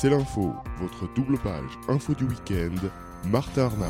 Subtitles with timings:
[0.00, 2.74] C'est l'info, votre double page info du week-end,
[3.28, 3.84] Martha Arnaud.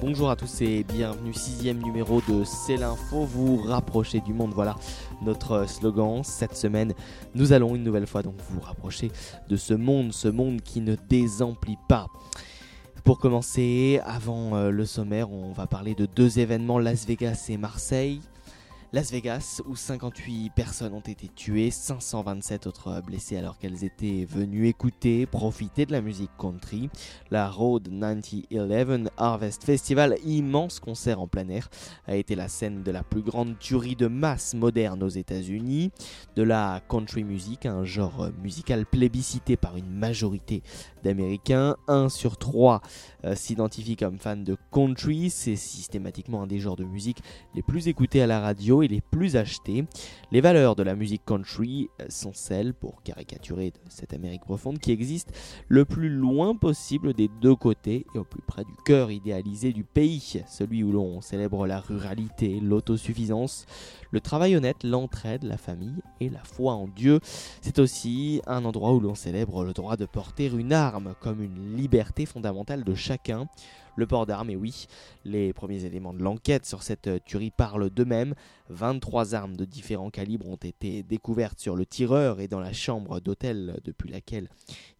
[0.00, 4.76] Bonjour à tous et bienvenue, sixième numéro de C'est l'info, vous rapprochez du monde, voilà
[5.22, 6.22] notre slogan.
[6.22, 6.94] Cette semaine,
[7.34, 9.10] nous allons une nouvelle fois donc vous rapprocher
[9.48, 12.06] de ce monde, ce monde qui ne désemplit pas.
[13.02, 17.56] Pour commencer, avant euh, le sommaire, on va parler de deux événements, Las Vegas et
[17.56, 18.20] Marseille.
[18.92, 24.68] Las Vegas, où 58 personnes ont été tuées, 527 autres blessées alors qu'elles étaient venues
[24.68, 26.88] écouter, profiter de la musique country.
[27.32, 31.68] La Road 9011 Harvest Festival, immense concert en plein air,
[32.06, 35.90] a été la scène de la plus grande tuerie de masse moderne aux États-Unis.
[36.36, 40.62] De la country music, un genre musical plébiscité par une majorité
[41.02, 41.76] d'Américains.
[41.88, 42.80] 1 sur 3
[43.26, 45.30] euh, s'identifie comme fan de country.
[45.30, 47.22] C'est systématiquement un des genres de musique
[47.54, 49.84] les plus écoutés à la radio et les plus achetés.
[50.32, 54.92] Les valeurs de la musique country euh, sont celles, pour caricaturer cette Amérique profonde, qui
[54.92, 55.32] existe
[55.68, 59.84] le plus loin possible des deux côtés et au plus près du cœur idéalisé du
[59.84, 63.66] pays, celui où l'on célèbre la ruralité, l'autosuffisance,
[64.16, 67.20] le travail honnête, l'entraide, la famille et la foi en Dieu.
[67.60, 71.76] C'est aussi un endroit où l'on célèbre le droit de porter une arme comme une
[71.76, 73.46] liberté fondamentale de chacun
[73.94, 74.48] le port d'armes.
[74.48, 74.86] Et oui,
[75.26, 78.34] les premiers éléments de l'enquête sur cette tuerie parlent d'eux-mêmes.
[78.68, 83.20] 23 armes de différents calibres ont été découvertes sur le tireur et dans la chambre
[83.20, 84.48] d'hôtel depuis laquelle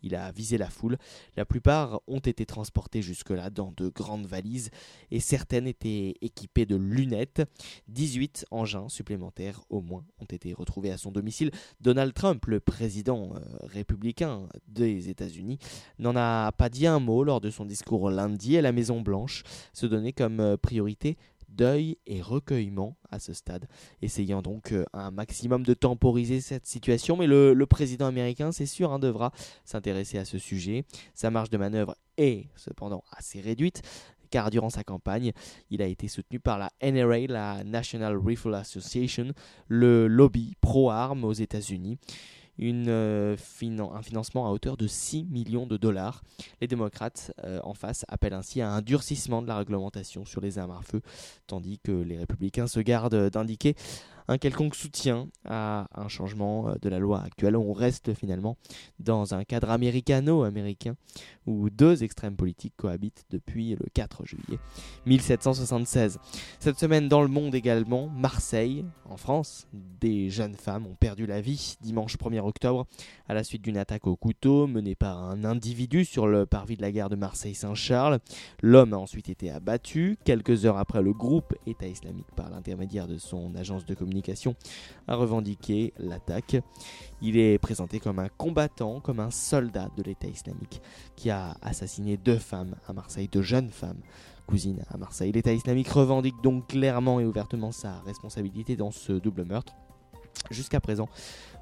[0.03, 0.99] il a visé la foule.
[1.37, 4.71] La plupart ont été transportées jusque-là dans de grandes valises
[5.11, 7.43] et certaines étaient équipées de lunettes.
[7.89, 11.51] 18 engins supplémentaires au moins ont été retrouvés à son domicile.
[11.81, 15.59] Donald Trump, le président euh, républicain des États-Unis,
[15.99, 19.43] n'en a pas dit un mot lors de son discours lundi à la Maison Blanche,
[19.73, 21.17] se donner comme euh, priorité
[21.57, 23.67] deuil et recueillement à ce stade,
[24.03, 27.17] essayant donc euh, un maximum de temporiser cette situation.
[27.17, 29.33] Mais le, président américain, c'est sûr, hein, devra
[29.65, 30.85] s'intéresser à ce sujet.
[31.15, 33.83] Sa marge de manœuvre est cependant assez réduite
[34.31, 35.33] car durant sa campagne,
[35.71, 39.33] il a été soutenu par la NRA, la National Rifle Association,
[39.69, 41.99] le lobby pro-armes aux États-Unis
[42.61, 43.37] euh,
[43.93, 46.23] un financement à hauteur de 6 millions de dollars.
[46.61, 50.59] Les démocrates euh, en face appellent ainsi à un durcissement de la réglementation sur les
[50.59, 51.03] armes à feu,
[51.47, 53.75] tandis que les républicains se gardent d'indiquer
[54.29, 57.57] un quelconque soutien à un changement euh, de la loi actuelle.
[57.57, 58.57] On reste finalement
[58.99, 60.97] dans un cadre américano-américain
[61.47, 64.59] où deux extrêmes politiques cohabitent depuis le 4 juillet
[65.07, 66.19] 1776.
[66.59, 71.41] Cette semaine dans le monde également, Marseille, en France, des jeunes femmes ont perdu la
[71.41, 72.87] vie dimanche 1er octobre
[73.29, 76.83] à la suite d'une attaque au couteau menée par un individu sur le parvis de
[76.83, 78.19] la gare de Marseille-Saint-Charles.
[78.63, 80.19] L'homme a ensuite été abattu.
[80.25, 84.16] Quelques heures après, le groupe État islamique, par l'intermédiaire de son agence de communication,
[85.09, 86.57] a revendiqué l'attaque.
[87.23, 90.81] Il est présenté comme un combattant, comme un soldat de l'État islamique
[91.17, 94.01] qui a assassiné deux femmes à Marseille, deux jeunes femmes
[94.47, 95.33] cousines à Marseille.
[95.33, 99.75] L'État islamique revendique donc clairement et ouvertement sa responsabilité dans ce double meurtre.
[100.51, 101.09] Jusqu'à présent,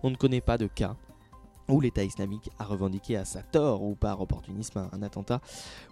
[0.02, 0.96] on ne connaît pas de cas
[1.68, 5.40] où l'État islamique a revendiqué à sa tort ou par opportunisme un, attentat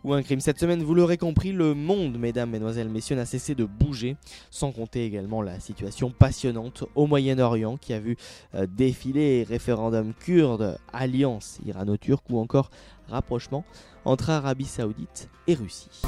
[0.04, 0.40] ou un crime.
[0.40, 4.16] Cette semaine, vous l'aurez compris, le monde, mesdames, mesdemoiselles, messieurs, n'a cessé de bouger,
[4.50, 8.16] sans compter également la situation passionnante au Moyen-Orient qui a vu
[8.54, 12.70] euh, défiler référendum kurde, alliance irano-turque ou encore
[13.08, 13.64] rapprochement
[14.04, 16.02] entre Arabie saoudite et Russie.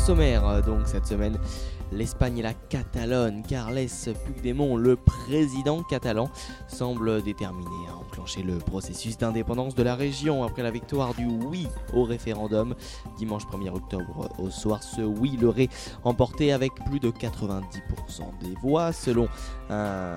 [0.00, 1.38] Sommaire euh, donc cette semaine,
[1.92, 3.42] l'Espagne et la Catalogne.
[3.46, 3.86] Carles
[4.24, 6.30] Puigdemont, le président catalan,
[6.68, 11.66] semble déterminé à enclencher le processus d'indépendance de la région après la victoire du oui
[11.92, 12.74] au référendum
[13.18, 14.82] dimanche 1er octobre au soir.
[14.82, 15.68] Ce oui l'aurait
[16.04, 17.60] emporté avec plus de 90%
[18.42, 19.28] des voix selon
[19.68, 20.16] un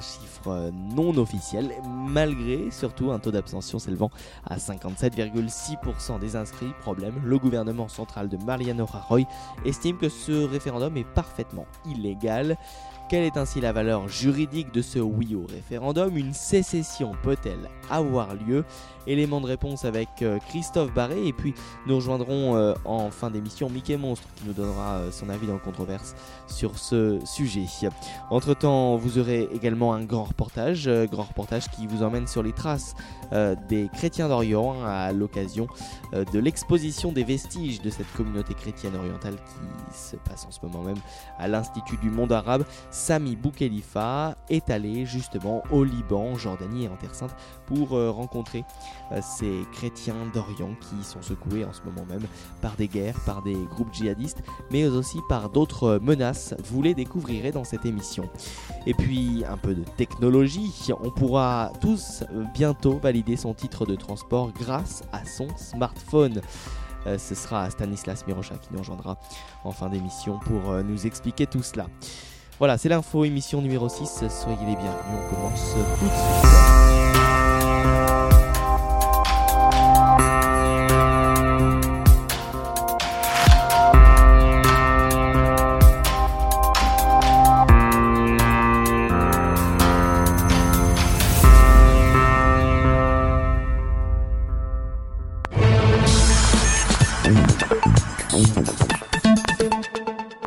[0.00, 4.10] chiffre non officiel, malgré surtout un taux d'abstention s'élevant
[4.46, 6.72] à 57,6% des inscrits.
[6.80, 9.26] Problème, le gouvernement central de Mariano Rajoy
[9.64, 12.56] estime que ce référendum est parfaitement illégal.
[13.08, 16.14] Quelle est ainsi la valeur juridique de ce oui au référendum?
[16.14, 18.66] Une sécession peut-elle avoir lieu?
[19.06, 21.54] Élément de réponse avec euh, Christophe Barré et puis
[21.86, 25.54] nous rejoindrons euh, en fin d'émission Mickey Monstre qui nous donnera euh, son avis dans
[25.54, 26.14] le controverse
[26.46, 27.64] sur ce sujet.
[28.28, 32.52] Entre temps, vous aurez également un grand reportage, grand reportage qui vous emmène sur les
[32.52, 32.94] traces
[33.68, 35.66] des chrétiens d'Orient à l'occasion
[36.12, 40.82] de l'exposition des vestiges de cette communauté chrétienne orientale qui se passe en ce moment
[40.82, 40.96] même
[41.38, 42.64] à l'Institut du monde arabe.
[42.98, 47.34] Sami Boukhelifa est allé justement au Liban, Jordanie et en Terre Sainte
[47.66, 48.64] pour euh, rencontrer
[49.12, 52.26] euh, ces chrétiens d'Orient qui sont secoués en ce moment même
[52.60, 54.42] par des guerres, par des groupes djihadistes,
[54.72, 56.54] mais aussi par d'autres menaces.
[56.64, 58.28] Vous les découvrirez dans cette émission.
[58.84, 64.50] Et puis un peu de technologie, on pourra tous bientôt valider son titre de transport
[64.52, 66.42] grâce à son smartphone.
[67.06, 69.18] Euh, ce sera Stanislas Mirocha qui nous rejoindra
[69.64, 71.86] en fin d'émission pour euh, nous expliquer tout cela.
[72.58, 74.24] Voilà, c'est l'info, émission numéro 6.
[74.28, 76.48] Soyez les bienvenus, on commence tout de suite.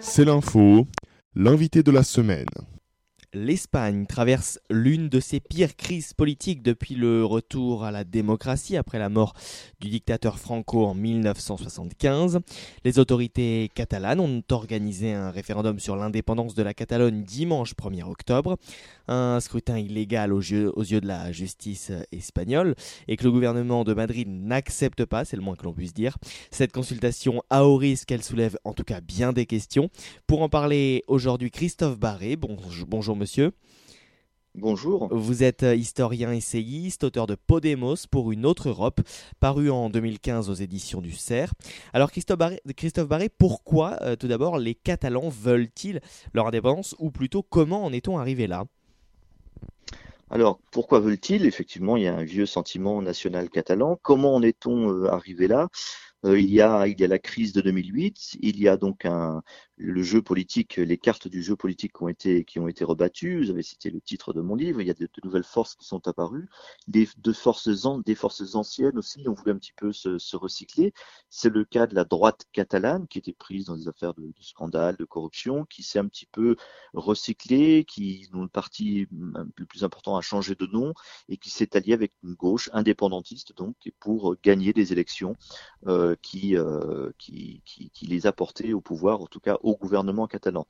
[0.01, 0.85] C'est l'info,
[1.35, 2.49] l'invité de la semaine.
[3.33, 8.99] L'Espagne traverse l'une de ses pires crises politiques depuis le retour à la démocratie après
[8.99, 9.31] la mort
[9.79, 12.39] du dictateur Franco en 1975.
[12.83, 18.57] Les autorités catalanes ont organisé un référendum sur l'indépendance de la Catalogne dimanche 1er octobre,
[19.11, 22.75] un scrutin illégal aux yeux, aux yeux de la justice espagnole
[23.07, 26.17] et que le gouvernement de Madrid n'accepte pas, c'est le moins que l'on puisse dire.
[26.49, 29.89] Cette consultation a au risque qu'elle soulève en tout cas bien des questions.
[30.27, 33.51] Pour en parler aujourd'hui, Christophe Barré, bonjour, bonjour monsieur.
[34.53, 35.07] Bonjour.
[35.15, 38.99] Vous êtes euh, historien essayiste, auteur de Podemos pour une autre Europe,
[39.39, 41.53] paru en 2015 aux éditions du CERF.
[41.93, 46.01] Alors Christophe Barré, Christophe Barré pourquoi euh, tout d'abord les Catalans veulent-ils
[46.33, 48.65] leur indépendance ou plutôt comment en est-on arrivé là?
[50.31, 51.45] Alors pourquoi veulent-ils?
[51.45, 53.99] Effectivement, il y a un vieux sentiment national catalan.
[54.01, 55.67] Comment en est-on euh, arrivé là?
[56.23, 59.41] Il y, a, il y a la crise de 2008, il y a donc un,
[59.81, 63.43] le jeu politique, les cartes du jeu politique qui ont été, qui ont été rebattues.
[63.43, 64.81] Vous avez cité le titre de mon livre.
[64.81, 66.47] Il y a de, nouvelles forces qui sont apparues.
[66.87, 67.69] Des, de forces,
[68.05, 70.93] des forces anciennes aussi ont voulu un petit peu se, se recycler.
[71.29, 74.95] C'est le cas de la droite catalane qui était prise dans des affaires de, scandale,
[74.97, 76.55] de corruption, qui s'est un petit peu
[76.93, 80.93] recyclée, qui, dont le parti le plus important a changé de nom
[81.29, 85.35] et qui s'est allié avec une gauche indépendantiste donc pour gagner des élections
[85.87, 89.77] euh, qui, euh, qui, qui, les a portées au pouvoir, en tout cas au au
[89.77, 90.67] gouvernement catalan.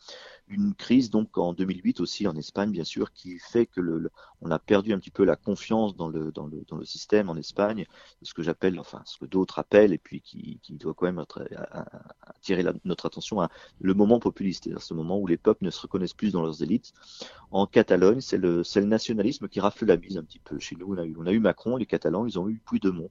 [0.47, 4.09] Une crise donc en 2008 aussi en Espagne bien sûr qui fait que le,
[4.41, 7.29] on a perdu un petit peu la confiance dans le, dans le, dans le système
[7.29, 7.85] en Espagne,
[8.21, 11.23] ce que j'appelle, enfin ce que d'autres appellent et puis qui, qui doit quand même
[12.21, 13.47] attirer notre attention
[13.79, 16.61] le moment populiste, c'est-à-dire ce moment où les peuples ne se reconnaissent plus dans leurs
[16.61, 16.93] élites.
[17.51, 20.59] En Catalogne, c'est le, le nationalisme qui rafle la mise un petit peu.
[20.59, 23.09] Chez nous, on a eu, on a eu Macron, les Catalans, ils ont eu Puigdemont.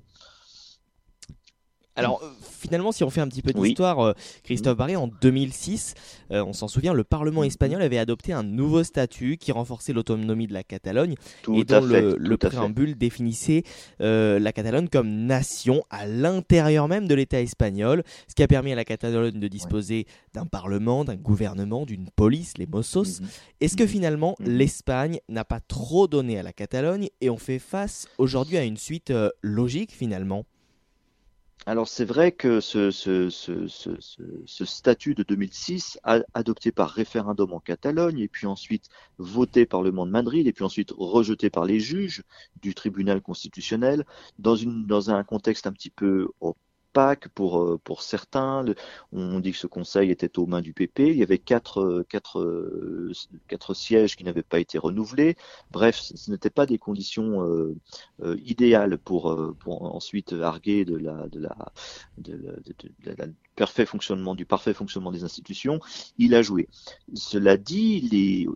[1.97, 4.13] Alors euh, finalement, si on fait un petit peu d'histoire, euh,
[4.45, 5.95] Christophe Barré, en 2006,
[6.31, 10.47] euh, on s'en souvient, le Parlement espagnol avait adopté un nouveau statut qui renforçait l'autonomie
[10.47, 11.15] de la Catalogne
[11.53, 13.65] et dont le, préambule définissait
[13.99, 18.77] la Catalogne comme nation à l'intérieur même de l'État espagnol, ce qui a permis à
[18.77, 23.21] la Catalogne de disposer d'un Parlement, d'un gouvernement, d'une police, les Mossos.
[23.21, 23.29] Mhm.
[23.61, 24.49] Est-ce que finalement mhm.
[24.49, 28.77] l'Espagne n'a pas trop donné à la Catalogne et on fait face aujourd'hui à une
[28.77, 30.45] suite logique finalement?
[31.67, 35.99] Alors c'est vrai que ce, ce, ce, ce, statut de 2006,
[36.35, 40.53] adopté par référendum en Catalogne, et puis ensuite voté par le monde de Madrid, et
[40.53, 42.23] puis ensuite rejeté par les juges
[42.63, 44.05] du tribunal constitutionnel,
[44.39, 46.29] dans, dans un contexte un petit peu
[46.93, 48.65] Pâques pour, euh, pour certains.
[49.13, 51.01] On dit que ce conseil était aux mains du PP.
[51.09, 53.13] Il y avait quatre, euh, quatre, euh,
[53.49, 55.37] quatre sièges qui n'avaient pas été renouvelés.
[55.71, 57.21] Bref, ce n'était pas des conditions
[58.45, 61.57] idéales pour, pour ensuite arguer de la, de la,
[62.19, 62.61] de
[63.05, 63.27] la
[63.61, 65.81] parfait fonctionnement, du parfait fonctionnement des institutions,
[66.17, 66.67] il a joué.
[67.13, 68.49] Cela dit,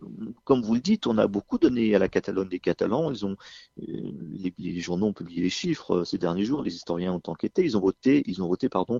[0.45, 3.13] comme vous le dites, on a beaucoup donné à la Catalogne des Catalans.
[3.23, 3.35] Ont,
[3.77, 7.63] les, journaux ont publié les chiffres ces derniers jours, les historiens ont enquêté.
[7.63, 8.99] Ils ont voté, ils ont voté, pardon,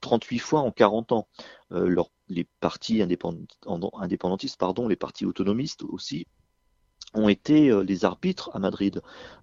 [0.00, 1.28] 38 fois en 40 ans.
[1.72, 1.94] Euh,
[2.28, 6.26] les partis indépendantistes, pardon, les partis autonomistes aussi,
[7.14, 9.00] ont été euh, les arbitres à Madrid.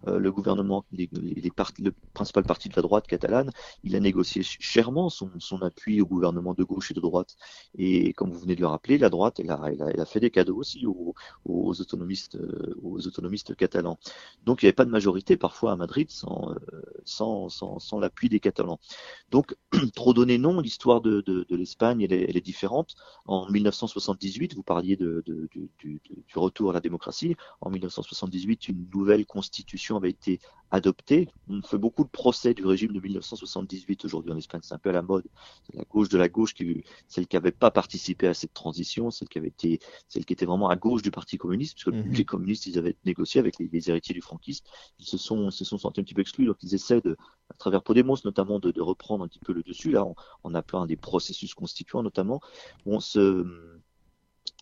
[0.07, 3.51] Euh, le gouvernement, les, les le principal parti de la droite catalane,
[3.83, 7.35] il a négocié chèrement son, son, appui au gouvernement de gauche et de droite.
[7.77, 10.05] Et comme vous venez de le rappeler, la droite, elle a, elle a, elle a
[10.05, 11.13] fait des cadeaux aussi aux,
[11.45, 13.97] aux, autonomistes, euh, aux autonomistes catalans.
[14.45, 16.53] Donc il n'y avait pas de majorité parfois à Madrid sans,
[17.05, 18.79] sans, sans, sans l'appui des Catalans.
[19.29, 19.55] Donc
[19.95, 22.95] trop donné non, l'histoire de, de, de l'Espagne, elle, elle, est différente.
[23.25, 27.35] En 1978, vous parliez de, du, du, du retour à la démocratie.
[27.61, 30.39] En 1978, une nouvelle constitution avait été
[30.71, 31.29] adoptée.
[31.47, 34.89] On fait beaucoup de procès du régime de 1978 aujourd'hui en Espagne, c'est un peu
[34.89, 35.25] à la mode.
[35.67, 39.11] C'est la gauche de la gauche, qui, celle qui n'avait pas participé à cette transition,
[39.11, 42.13] celle qui avait été, celle qui était vraiment à gauche du Parti communiste, puisque mmh.
[42.13, 44.65] les communistes, ils avaient négocié avec les, héritiers du franquisme,
[44.99, 47.17] ils se sont, se sont sentis un petit peu exclus, donc ils essaient de,
[47.49, 50.55] à travers Podemos notamment, de, de reprendre un petit peu le dessus, là, en, en
[50.55, 52.39] appelant des processus constituants notamment.
[52.85, 53.80] On se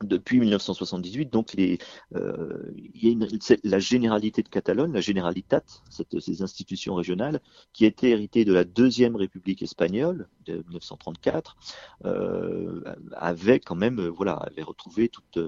[0.04, 1.78] depuis 1978, donc les,
[2.16, 3.28] euh, il y a une,
[3.64, 7.42] la généralité de Catalogne, la Generalitat, cette, ces institutions régionales,
[7.74, 11.58] qui était héritée de la deuxième République espagnole de 1934,
[12.06, 12.82] euh,
[13.14, 15.40] avait quand même, voilà, avait retrouvé toute,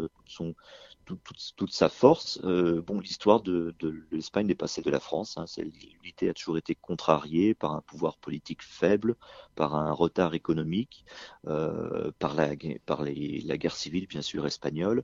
[1.56, 2.40] toute sa force.
[2.44, 3.76] Euh, bon, l'histoire de,
[4.12, 5.38] l'Espagne n'est pas celle de la France.
[5.38, 5.46] Hein.
[5.58, 9.16] L'unité a toujours été contrariée par un pouvoir politique faible,
[9.56, 11.06] par un retard économique,
[11.48, 15.04] euh, par, la, guerre civile, bien sûr, espagnole.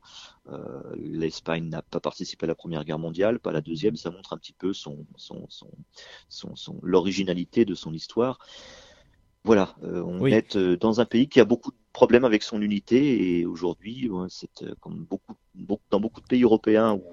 [0.50, 3.96] Euh, L'Espagne n'a pas participé à la Première Guerre mondiale, pas la Deuxième.
[3.96, 4.72] Ça montre un petit peu
[6.82, 8.40] l'originalité de son histoire.
[9.48, 13.46] Voilà, on est dans un pays qui a beaucoup de problème avec son unité et
[13.48, 15.34] aujourd'hui, c'est euh, comme beaucoup,
[15.89, 17.04] dans beaucoup de pays européens où,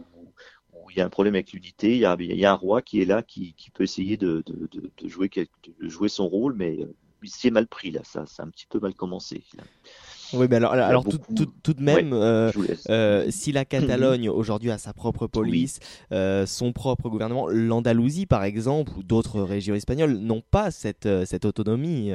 [0.90, 3.06] il y a un problème avec l'unité, il, il, y a un roi qui est
[3.06, 6.94] là, qui, qui peut essayer de, de, de, jouer, de jouer son rôle, mais euh,
[7.22, 9.42] il s'est mal pris là, ça, ça a un petit peu mal commencé.
[10.32, 12.50] Oui, mais alors, alors tout, tout, tout, de même, euh,
[12.88, 15.80] euh, si la Catalogne aujourd'hui a sa propre police,
[16.12, 21.44] euh, son propre gouvernement, l'Andalousie par exemple, ou d'autres régions espagnoles n'ont pas cette, cette
[21.44, 22.10] autonomie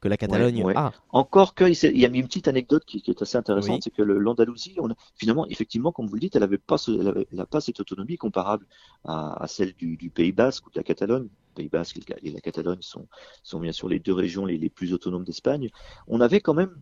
[0.00, 0.92] que la Catalogne a.
[1.10, 4.02] Encore que, il y a une petite anecdote qui, qui est assez intéressante, c'est que
[4.02, 4.76] l'Andalousie,
[5.16, 8.66] finalement, effectivement, comme vous le dites, elle n'avait pas, elle pas cette autonomie comparable
[9.04, 11.28] à, à celle du, du, Pays Basque ou de la Catalogne.
[11.54, 13.06] Pays Basque et la Catalogne sont,
[13.42, 15.70] sont bien sûr les deux régions les, les plus autonomes d'Espagne.
[16.08, 16.74] On avait quand même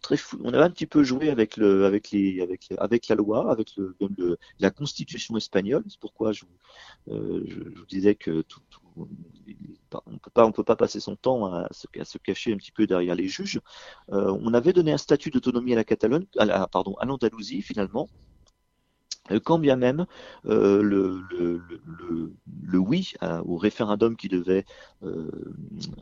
[0.00, 3.50] très on avait un petit peu joué avec le, avec les, avec, avec la loi,
[3.50, 5.84] avec le, le la constitution espagnole.
[5.88, 6.44] C'est pourquoi je,
[7.08, 8.60] euh, je, vous disais que tout,
[8.96, 12.56] on peut pas, on peut pas passer son temps à se, à se cacher un
[12.56, 13.60] petit peu derrière les juges.
[14.12, 17.62] Euh, on avait donné un statut d'autonomie à la Catalogne, à la, pardon, à l'Andalousie
[17.62, 18.08] finalement,
[19.38, 20.06] quand bien même
[20.46, 22.32] euh, le, le, le,
[22.62, 23.12] le, oui
[23.44, 24.64] au référendum qui devait
[25.04, 25.30] euh,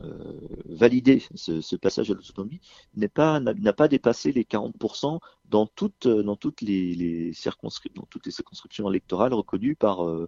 [0.03, 2.61] euh valider ce, ce, passage à l'autonomie
[2.95, 3.41] n'a pas,
[3.75, 8.89] pas dépassé les 40% dans toutes, dans toutes les, les circonscriptions, dans toutes les circonscriptions
[8.89, 10.27] électorales reconnues par, euh,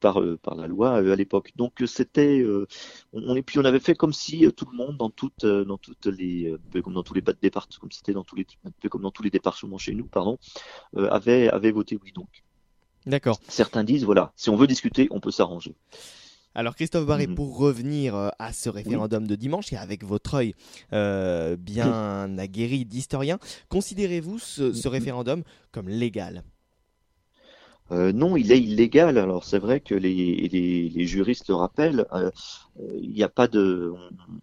[0.00, 1.52] par, par la loi à l'époque.
[1.56, 2.44] Donc c'était,
[3.12, 6.06] on, et puis on avait fait comme si tout le monde dans toutes, dans toutes
[6.06, 8.46] les, comme dans tous les départements, comme c'était dans tous les,
[8.88, 10.38] comme dans tous les départements chez nous, pardon,
[10.96, 12.28] avait, avait voté oui donc.
[13.06, 13.40] D'accord.
[13.48, 15.74] Certains disent, voilà, si on veut discuter, on peut s'arranger.
[16.54, 17.36] Alors Christophe Barré, mhm.
[17.36, 20.54] pour revenir euh, à ce référendum de dimanche et avec votre œil
[20.92, 23.38] euh, bien aguerri d'historien,
[23.68, 24.92] considérez-vous ce, ce, mhm.
[24.92, 26.42] référendum comme légal?
[27.92, 29.18] Euh, non, il est illégal.
[29.18, 32.06] Alors c'est vrai que les, les, les, juristes le rappellent.
[32.12, 32.30] Euh,
[32.78, 33.92] il n'y a pas de,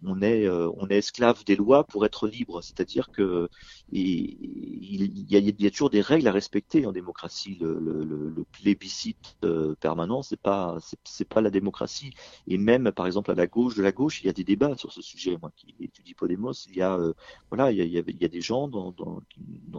[0.04, 2.62] on, est, euh, on est esclave des lois pour être libre.
[2.62, 3.48] C'est-à-dire que
[3.90, 7.56] il, y a, toujours des règles à respecter en démocratie.
[7.60, 12.12] Le, le, le plébiscite euh, permanent, c'est pas, c'est pas la démocratie.
[12.46, 14.76] Et même, par exemple, à la gauche de la gauche, il y a des débats
[14.76, 15.36] sur ce sujet.
[15.40, 17.14] Moi, qui étudie Podemos, il y a, euh,
[17.50, 19.20] voilà, il y a, il y a, des gens dans, dans,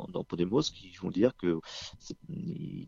[0.08, 1.60] dans, Podemos qui vont dire que
[2.30, 2.88] il,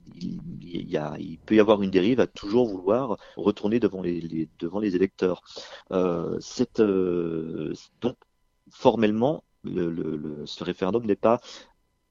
[0.61, 4.21] il, y a, il peut y avoir une dérive à toujours vouloir retourner devant les,
[4.21, 5.41] les devant les électeurs.
[5.91, 6.39] Euh,
[6.79, 8.17] euh, donc,
[8.69, 11.41] formellement, le, le, ce référendum n'est pas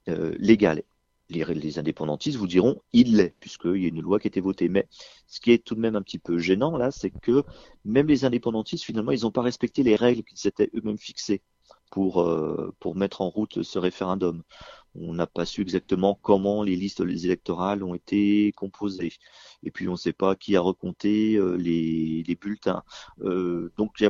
[0.09, 0.83] euh, légal.
[1.29, 4.41] Les, les, indépendantistes vous diront il l'est, puisqu'il y a une loi qui a été
[4.41, 4.69] votée.
[4.69, 4.87] Mais
[5.27, 7.43] ce qui est tout de même un petit peu gênant là, c'est que
[7.85, 11.41] même les indépendantistes, finalement, ils n'ont pas respecté les règles qu'ils s'étaient eux-mêmes fixées
[11.91, 14.41] pour, euh, pour mettre en route ce référendum.
[14.95, 19.13] On n'a pas su exactement comment les listes électorales ont été composées.
[19.63, 22.83] Et puis on ne sait pas qui a recompté euh, les, les, bulletins.
[23.21, 24.03] Euh, donc,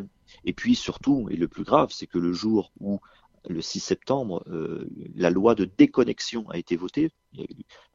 [0.46, 3.00] et puis surtout, et le plus grave, c'est que le jour où
[3.50, 4.46] le 6 septembre,
[5.16, 7.10] la loi de déconnexion a été votée.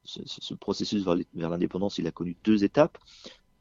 [0.02, 2.98] ce, ce, processus vers l'indépendance, il a connu deux étapes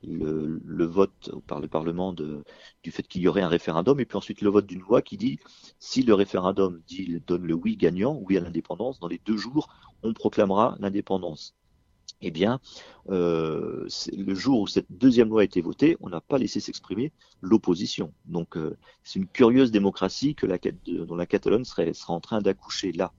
[0.04, 4.42] le, vote par le Parlement du fait qu'il y aurait un référendum, et puis ensuite
[4.42, 5.40] le vote d'une loi qui dit
[5.80, 6.82] si le référendum
[7.28, 9.70] donne le oui gagnant, oui à l'indépendance, dans les deux jours,
[10.04, 11.56] on proclamera l'indépendance.
[12.22, 12.60] Eh bien,
[13.10, 17.12] euh, le jour où cette deuxième loi a été votée, on n'a pas laissé s'exprimer
[17.42, 18.14] l'opposition.
[18.26, 20.36] Donc, euh, c'est une curieuse démocratie
[20.88, 23.12] dont la Catalogne serait, serait en train d'accoucher là.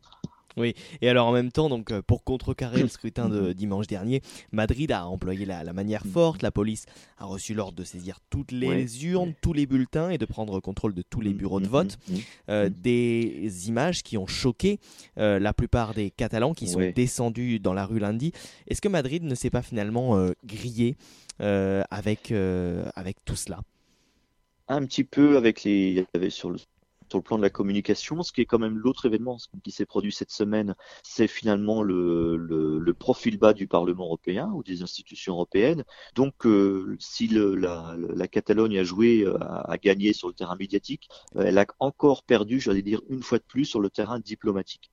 [0.56, 4.22] Oui, et alors en même temps, donc euh, pour contrecarrer le scrutin de dimanche dernier,
[4.52, 6.10] Madrid a employé la, manière mm.
[6.10, 6.42] forte.
[6.42, 6.86] La police
[7.18, 10.94] a reçu l'ordre de saisir toutes les urnes, tous les bulletins et de prendre contrôle
[10.94, 11.98] de tous les mm, bureaux de mm, vote.
[12.48, 14.78] Euh, des images qui ont choqué
[15.18, 18.32] euh, la plupart des Catalans qui sont descendus dans la rue lundi.
[18.66, 20.96] Est-ce que Madrid ne s'est pas finalement grillé
[21.38, 22.32] avec,
[22.94, 23.60] avec tout cela?
[24.68, 25.90] Un petit peu avec les.
[25.90, 26.58] Il y avait sur le
[27.08, 28.22] sur le plan de la communication.
[28.22, 32.36] Ce qui est quand même l'autre événement qui s'est produit cette semaine, c'est finalement le,
[32.36, 35.84] le, profil bas du Parlement européen ou des institutions européennes.
[36.14, 40.56] Donc, euh, si le, la, la, Catalogne a joué, euh, à gagner sur le terrain
[40.56, 44.18] médiatique, euh, elle a encore perdu, j'allais dire, une fois de plus sur le terrain
[44.18, 44.90] diplomatique.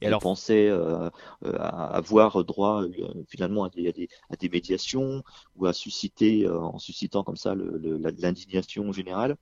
[0.00, 1.08] Et alors, pensait euh,
[1.42, 2.84] avoir droit
[3.28, 5.22] finalement à des, à, des, à des, médiations
[5.56, 9.36] ou à susciter, en suscitant comme ça l'indignation générale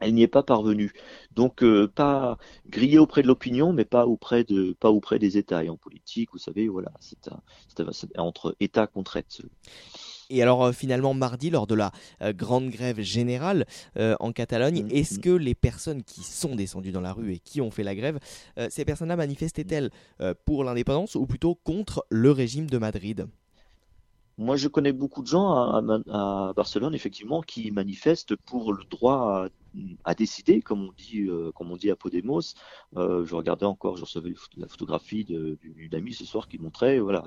[0.00, 0.92] elle n'y est pas parvenue.
[1.34, 2.38] Donc euh, pas
[2.68, 5.64] grillée auprès de l'opinion, mais pas auprès de pas auprès des États.
[5.64, 7.30] Et en politique, vous savez, voilà, c'est
[8.16, 9.20] entre États contre
[10.30, 13.66] Et alors euh, finalement mardi lors de la euh, grande grève générale
[13.96, 15.20] en Catalogne, mmh, est-ce mmh.
[15.22, 18.18] que les personnes qui sont descendues dans la rue et qui ont fait la grève,
[18.68, 19.90] ces personnes-là manifestaient-elles
[20.44, 23.26] pour l'indépendance ou plutôt contre le régime de Madrid?
[24.38, 29.48] Moi, je connais beaucoup de gens à, à, Barcelone, effectivement, qui manifestent pour le droit
[30.04, 32.54] à décider, comme on dit, euh, comme on dit à Podemos.
[32.96, 37.24] Euh, je regardais encore, je recevais la photographie d'une amie ce soir qui montrait, voilà,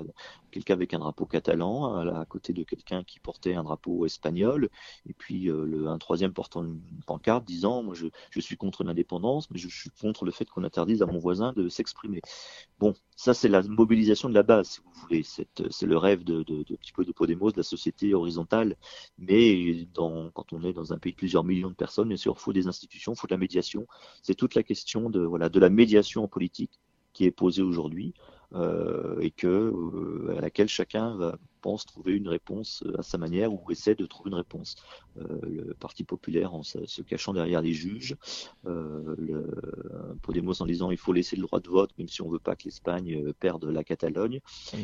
[0.50, 4.68] quelqu'un avec un drapeau catalan à, côté de quelqu'un qui portait un drapeau espagnol,
[5.08, 8.84] et puis euh, le, un troisième portant une pancarte disant, moi je, je suis contre
[8.84, 12.20] l'indépendance, mais je suis contre le fait qu'on interdise à mon voisin de s'exprimer.
[12.78, 15.22] Bon, ça c'est la mobilisation de la base, si vous voulez.
[15.22, 18.76] C'est le rêve de, petit peu de Podemos, de la société horizontale,
[19.18, 22.39] mais dans, quand on est dans un pays de plusieurs millions de personnes, bien sûr,
[22.40, 23.86] faut des institutions, il faut de la médiation.
[24.22, 26.80] C'est toute la question de, voilà, de la médiation en politique
[27.12, 28.14] qui est posée aujourd'hui
[28.54, 33.52] euh, et que, euh, à laquelle chacun va, pense trouver une réponse à sa manière
[33.52, 34.74] ou essaie de trouver une réponse.
[35.18, 38.16] Euh, le Parti populaire en se, cachant derrière les juges,
[38.64, 39.46] le,
[40.22, 42.56] Podemos en disant il faut laisser le droit de vote même si on veut pas
[42.56, 44.40] que l'Espagne perde la Catalogne,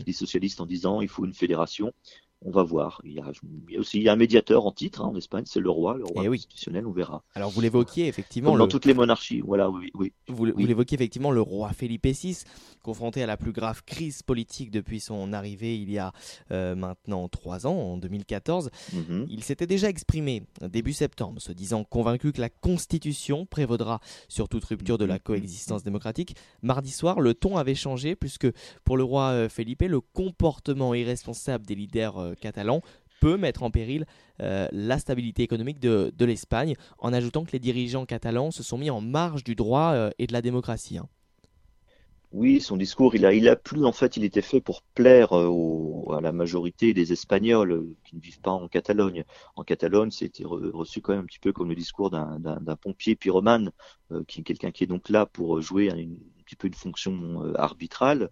[0.07, 1.93] les socialistes en disant il faut une fédération
[2.43, 3.01] on va voir.
[3.05, 3.31] Il y, a,
[3.79, 6.05] aussi il y a un médiateur en titre hein, en Espagne, c'est le roi, le
[6.05, 7.23] roi eh constitutionnel, on verra.
[7.35, 8.51] Alors vous l'évoquiez effectivement.
[8.51, 9.91] Comme dans toutes les monarchies, voilà, oui.
[9.95, 10.13] oui.
[10.29, 12.45] Vous, l'évoquiez effectivement, le roi Felipe VI,
[12.83, 16.13] confronté à la plus grave crise politique depuis son arrivée il y a
[16.51, 18.71] euh, maintenant trois ans, en 2014.
[18.93, 19.27] Mhm.
[19.31, 24.65] Il s'était déjà exprimé début septembre, se disant convaincu que la Constitution prévaudra sur toute
[24.65, 25.21] rupture de la mhm.
[25.21, 26.37] coexistence démocratique.
[26.63, 28.49] Mardi soir, le ton avait changé puisque
[28.85, 32.83] pour le roi euh, Felipe, le comportement irresponsable des leaders euh, catalan
[33.21, 34.07] peut mettre en péril
[34.41, 38.91] euh, la stabilité économique de, l'Espagne, en ajoutant que les dirigeants catalans se sont mis
[38.91, 40.99] en marge du droit euh, et de la démocratie.
[40.99, 41.09] Hein.
[42.33, 46.21] Oui, son discours, il a, il plu, en fait, il était fait pour plaire à
[46.21, 49.25] la majorité des Espagnols qui ne vivent pas en Catalogne.
[49.55, 53.71] En Catalogne, c'était reçu quand même un petit peu comme le discours d'un pompier pyromane,
[54.27, 55.97] qui est quelqu'un qui est donc là pour jouer un
[56.45, 58.29] petit peu une fonction arbitrale.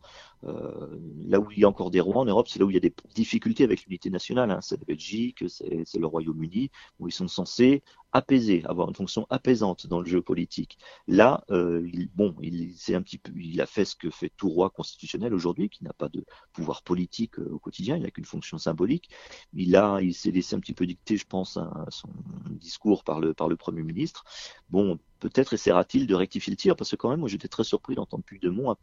[0.46, 2.74] Euh, là où il y a encore des rois en Europe, c'est là où il
[2.74, 4.50] y a des difficultés avec l'unité nationale.
[4.50, 4.60] Hein.
[4.60, 9.88] C'est la Belgique, c'est le Royaume-Uni, où ils sont censés apaiser, avoir une fonction apaisante
[9.88, 10.78] dans le jeu politique.
[11.08, 15.82] Là, euh, il, bon, il, a fait ce que fait tout roi constitutionnel aujourd'hui, qui
[15.82, 19.10] n'a pas de pouvoir politique euh, au quotidien, il n'a qu'une fonction symbolique.
[19.52, 22.08] Il a, il s'est laissé un petit peu dicter, je pense, à son
[22.50, 24.24] discours par le par le premier ministre.
[24.70, 27.96] Bon, peut-être essaiera-t-il de rectifier le tir, parce que quand même, moi, j'étais très surpris
[27.96, 28.76] d'entendre Puigdemont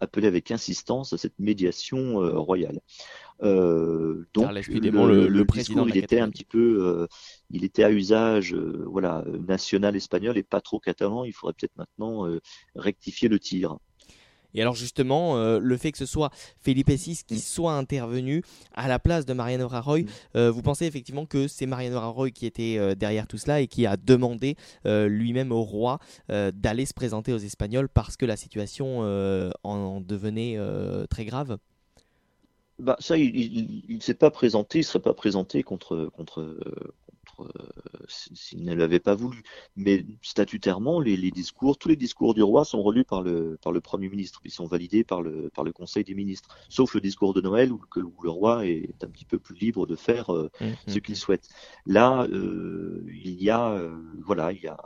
[0.00, 2.80] appeler avec insistance à cette médiation euh, royale.
[3.42, 7.06] Euh, donc le, le, discours, il était un petit peu, euh,
[7.50, 11.24] il était à usage, voilà, national espagnol et pas trop catalan.
[11.24, 12.26] Il faudrait peut-être maintenant
[12.74, 13.78] rectifier le tir.
[14.54, 16.30] Et alors justement, euh, le fait que ce soit
[16.60, 18.42] Felipe VI qui soit intervenu
[18.74, 20.08] à la place de Mariano Rajoy, mm.
[20.36, 23.66] euh, vous pensez effectivement que c'est Mariano Rajoy qui était euh, derrière tout cela et
[23.66, 29.00] qui a demandé lui-même au roi d'aller se présenter aux Espagnols parce que la situation
[29.62, 30.58] en devenait
[31.10, 31.58] très grave?
[32.78, 36.56] Bah, ça, il ne s'est pas présenté, il ne serait pas présenté contre, contre,
[37.38, 37.52] contre
[38.08, 39.42] s'il ne l'avait pas voulu.
[39.76, 43.80] Mais statutairement, les, discours, tous les discours du roi sont relus par le, par le
[43.80, 44.40] Premier ministre.
[44.44, 46.56] Ils sont validés par le, par le Conseil des ministres.
[46.68, 47.80] Sauf le discours de Noël où,
[48.22, 51.12] le roi est un petit peu plus libre de faire euh, mmh, ce mmh, qu'il
[51.12, 51.16] mmh.
[51.16, 51.48] souhaite.
[51.86, 54.78] Là, euh, il y a, euh, voilà, il y a,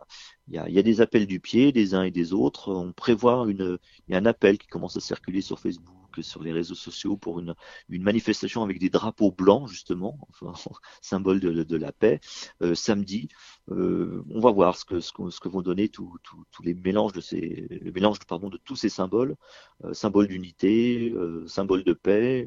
[0.49, 2.73] il y, a, des appels du pied des uns et des autres.
[2.73, 3.79] On prévoit une,
[4.09, 7.17] il y a un appel qui commence à circuler sur Facebook sur les réseaux sociaux
[7.17, 7.55] pour une,
[7.89, 10.19] manifestation avec des drapeaux blancs, justement,
[11.01, 12.21] symbole de, de, la paix,
[12.61, 13.29] euh, samedi.
[13.71, 16.19] Euh, on va voir ce que, vont donner tous
[16.65, 19.37] les mélanges de ces, de tous ces symboles,
[19.85, 22.47] euh, symboles d'unité, euh, symboles de paix.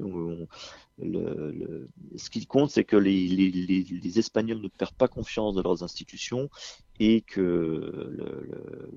[1.00, 6.50] ce qui compte, c'est que les, Espagnols ne perdent pas confiance dans leurs institutions
[7.00, 8.92] et que le,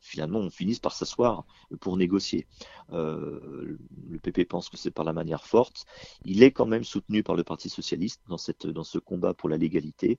[0.00, 1.44] finalement on finisse par s'asseoir
[1.80, 2.46] pour négocier.
[2.90, 3.78] Le
[4.22, 5.86] PP pense que c'est par la manière forte.
[6.24, 8.38] Il est quand même soutenu par le Parti socialiste dans
[8.84, 10.18] ce combat pour la légalité.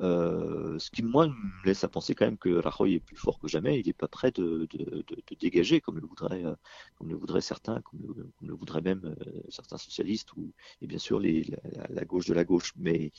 [0.00, 3.38] Euh, ce qui, moi, me laisse à penser quand même que Rajoy est plus fort
[3.38, 3.78] que jamais.
[3.80, 6.54] Il n'est pas prêt de, de, de, dégager comme le voudraient, euh,
[6.96, 8.00] comme le voudraient certains, comme
[8.40, 12.34] le, voudraient même euh, certains socialistes ou, et bien sûr les, la, la, gauche de
[12.34, 12.72] la gauche.
[12.76, 13.12] Mais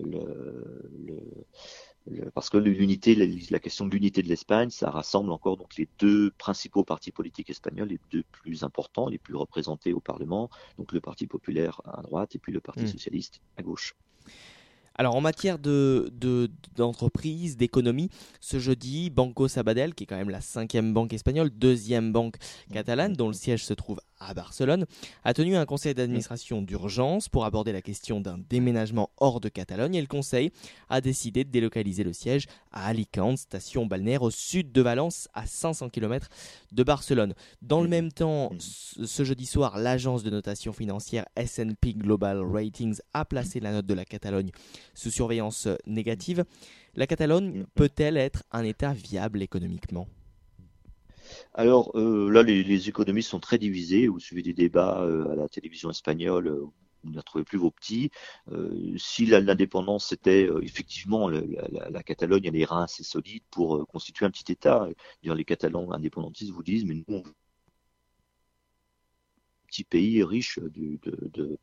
[0.00, 5.56] le, le, parce que l'unité, la, la, question de l'unité de l'Espagne, ça rassemble encore
[5.56, 10.00] donc les deux principaux partis politiques espagnols, les deux plus importants, les plus représentés au
[10.00, 12.88] Parlement, donc le Parti populaire à droite et puis le Parti mmh.
[12.88, 13.94] socialiste à gauche.
[14.98, 16.10] Alors en matière de,
[16.74, 22.12] d'entreprise, d'économie, ce jeudi, Banco Sabadell, qui est quand même la cinquième banque espagnole, deuxième
[22.12, 22.36] banque
[22.72, 24.86] catalane, dont le siège se trouve à Barcelone,
[25.24, 29.94] a tenu un conseil d'administration d'urgence pour aborder la question d'un déménagement hors de Catalogne
[29.94, 30.50] et le conseil
[30.88, 35.46] a décidé de délocaliser le siège à Alicante, station balnéaire au sud de Valence, à
[35.46, 36.28] 500 km
[36.72, 37.34] de Barcelone.
[37.62, 43.24] Dans le même temps, ce jeudi soir, l'agence de notation financière S&P Global Ratings a
[43.24, 44.50] placé la note de la Catalogne
[44.94, 46.44] sous surveillance négative.
[46.94, 50.08] La Catalogne peut-elle être un État viable économiquement?
[51.54, 54.08] Alors euh, là, les, économistes sont très divisés.
[54.08, 56.48] Vous suivez des débats euh, à la télévision espagnole.
[56.48, 56.64] Euh,
[57.04, 58.10] vous ne trouvez plus vos petits.
[58.96, 64.50] si l'indépendance était effectivement la, Catalogne a les reins assez solides pour constituer un petit
[64.50, 64.88] État.
[65.22, 67.22] les Catalans indépendantistes vous disent, mais nous, on...
[69.68, 71.58] petit pays riche de,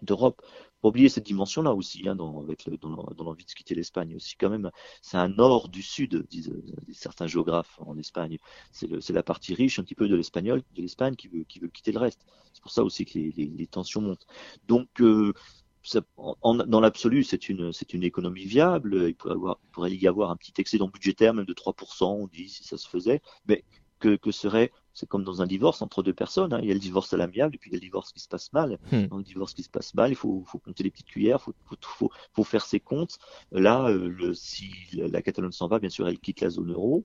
[0.00, 0.40] d'Europe
[0.80, 4.36] pas oublier cette dimension-là aussi, hein, dans, avec l'envie de quitter l'Espagne aussi.
[4.36, 4.70] Quand même,
[5.02, 6.52] c'est un nord du sud, disent,
[6.92, 8.38] certains géographes en Espagne.
[8.70, 11.68] C'est la partie riche un petit peu de l'espagnol, de l'Espagne qui veut, qui veut
[11.68, 12.24] quitter le reste.
[12.52, 14.26] C'est pour ça aussi que les, tensions montent.
[14.66, 15.32] Donc, euh,
[16.42, 19.08] dans l'absolu, c'est une, économie viable.
[19.08, 22.78] Il pourrait, y avoir un petit excédent budgétaire, même de 3%, on dit, si ça
[22.78, 23.20] se faisait.
[23.46, 23.64] Mais
[23.98, 26.52] que serait c'est comme dans un divorce entre deux personnes.
[26.52, 26.60] Hein.
[26.62, 28.20] Il y a le divorce à l'amiable et puis il y a le divorce qui
[28.20, 28.78] se passe mal.
[28.92, 29.06] Hmm.
[29.06, 31.44] Dans le divorce qui se passe mal, il faut, faut compter les petites cuillères, il
[31.44, 33.18] faut, faut, faut, faire ses comptes.
[33.52, 37.04] Là, euh, le, si la Catalogne s'en va, bien sûr, elle quitte la zone euro.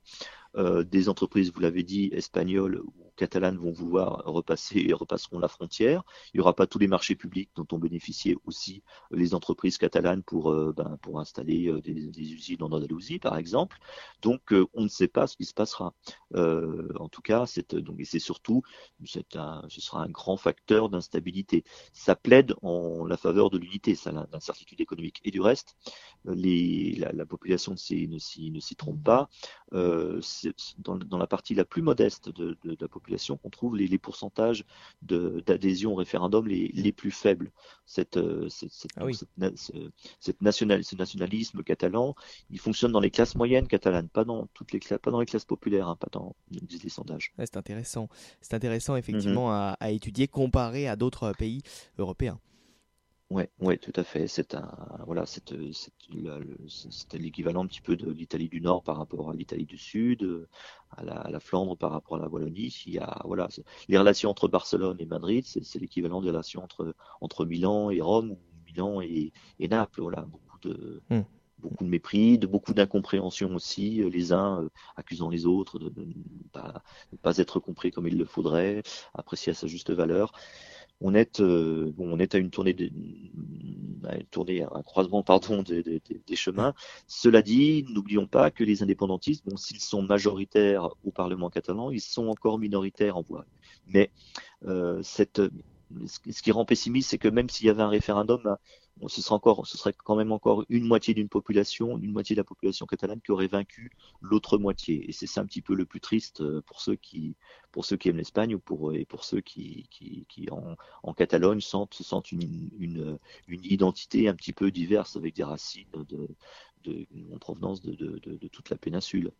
[0.57, 5.47] Euh, des entreprises, vous l'avez dit, espagnoles ou catalanes vont vouloir repasser et repasseront la
[5.47, 6.03] frontière.
[6.33, 10.23] Il n'y aura pas tous les marchés publics dont ont bénéficié aussi les entreprises catalanes
[10.23, 13.77] pour, euh, ben, pour installer euh, des, usines en Andalousie, par exemple.
[14.21, 15.93] Donc, on ne sait pas ce qui se passera.
[16.33, 18.63] en tout cas, c'est donc et c'est surtout,
[19.35, 21.63] un, ce sera un grand facteur d'instabilité.
[21.93, 25.21] Ça plaide en la faveur de l'unité, ça l'incertitude économique.
[25.23, 25.75] Et du reste,
[26.25, 29.29] les, la population ne s'y trompe pas.
[29.75, 30.21] Euh,
[30.77, 33.87] dans, dans, la partie la plus modeste de, de, de la population qu'on trouve les,
[33.87, 34.63] les pourcentages
[35.01, 37.51] d'adhésion au référendum les, les, plus faibles.
[37.85, 38.17] Cette,
[38.49, 39.13] cette, cette, ah oui.
[40.19, 42.15] cette national, ce nationalisme catalan,
[42.49, 45.25] il fonctionne dans les classes moyennes catalanes, pas dans toutes les classes, pas dans les
[45.25, 47.33] classes populaires, hein, pas dans les sondages.
[47.37, 48.07] C'est intéressant.
[48.39, 49.75] C'est intéressant effectivement mm -hmm.
[49.81, 51.61] à, à étudier comparé à d'autres pays
[51.97, 52.39] européens.
[53.31, 54.27] Ouais, ouais, tout à fait.
[54.27, 54.71] C'est un,
[55.07, 55.57] voilà, c'était
[57.13, 60.47] l'équivalent un petit peu de l'Italie du Nord par rapport à l'Italie du Sud,
[60.91, 62.83] à la, à la, Flandre par rapport à la Wallonie.
[62.85, 63.49] Il y a, voilà,
[63.87, 68.31] les relations entre Barcelone et Madrid, c'est l'équivalent des relations entre entre Milan et Rome
[68.31, 70.01] ou Milan et, et Naples.
[70.01, 71.21] Voilà, beaucoup de mmh
[71.59, 76.05] beaucoup de mépris, de beaucoup d'incompréhension aussi, les uns euh, accusant les autres de, de,
[76.51, 78.83] pas, de, pas, être compris comme il le faudrait,
[79.13, 80.31] apprécié à sa juste valeur
[81.01, 82.89] on est, euh, on est à une tournée, de,
[84.07, 86.01] à tournée, un croisement, pardon, des,
[86.35, 86.73] chemins.
[87.07, 92.27] Cela dit, n'oublions pas que les indépendantistes, s'ils sont majoritaires au Parlement catalan, ils sont
[92.27, 93.45] encore minoritaires en voix.
[93.87, 94.11] Mais
[94.65, 98.57] euh, ce qui rend pessimiste, c'est que même s'il y avait un référendum,
[99.07, 102.39] ce serait encore, ce serait quand même encore une moitié d'une population, une moitié de
[102.39, 105.07] la population catalane qui aurait vaincu l'autre moitié.
[105.09, 107.35] Et c'est ça un petit peu le plus triste euh, pour ceux qui,
[107.71, 111.13] pour ceux qui aiment l'Espagne ou pour et pour ceux qui, qui, qui en, en,
[111.13, 116.27] Catalogne sentent, sentent une, une, une, identité un petit peu diverse avec des racines de,
[116.87, 119.31] de, en provenance de, toute la péninsule.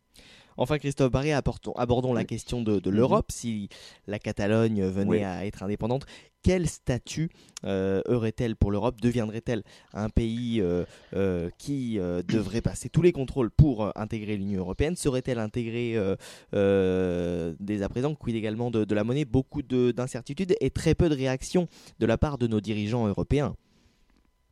[0.57, 3.31] Enfin, Christophe Barré, abordons la question de, de l'Europe.
[3.31, 3.69] Si
[4.07, 5.23] la Catalogne venait oui.
[5.23, 6.05] à être indépendante,
[6.45, 7.31] quel statut
[7.65, 9.01] euh, aurait-elle pour l'Europe?
[9.01, 14.95] Deviendrait-elle un pays euh, euh, qui devrait passer tous les contrôles pour intégrer l'Union européenne?
[14.95, 15.97] Serait-elle intégrée
[16.53, 18.13] dès à présent?
[18.13, 19.25] Quid également de, de la monnaie?
[19.25, 23.55] Beaucoup d'incertitudes et très peu de réactions de la part de nos dirigeants européens.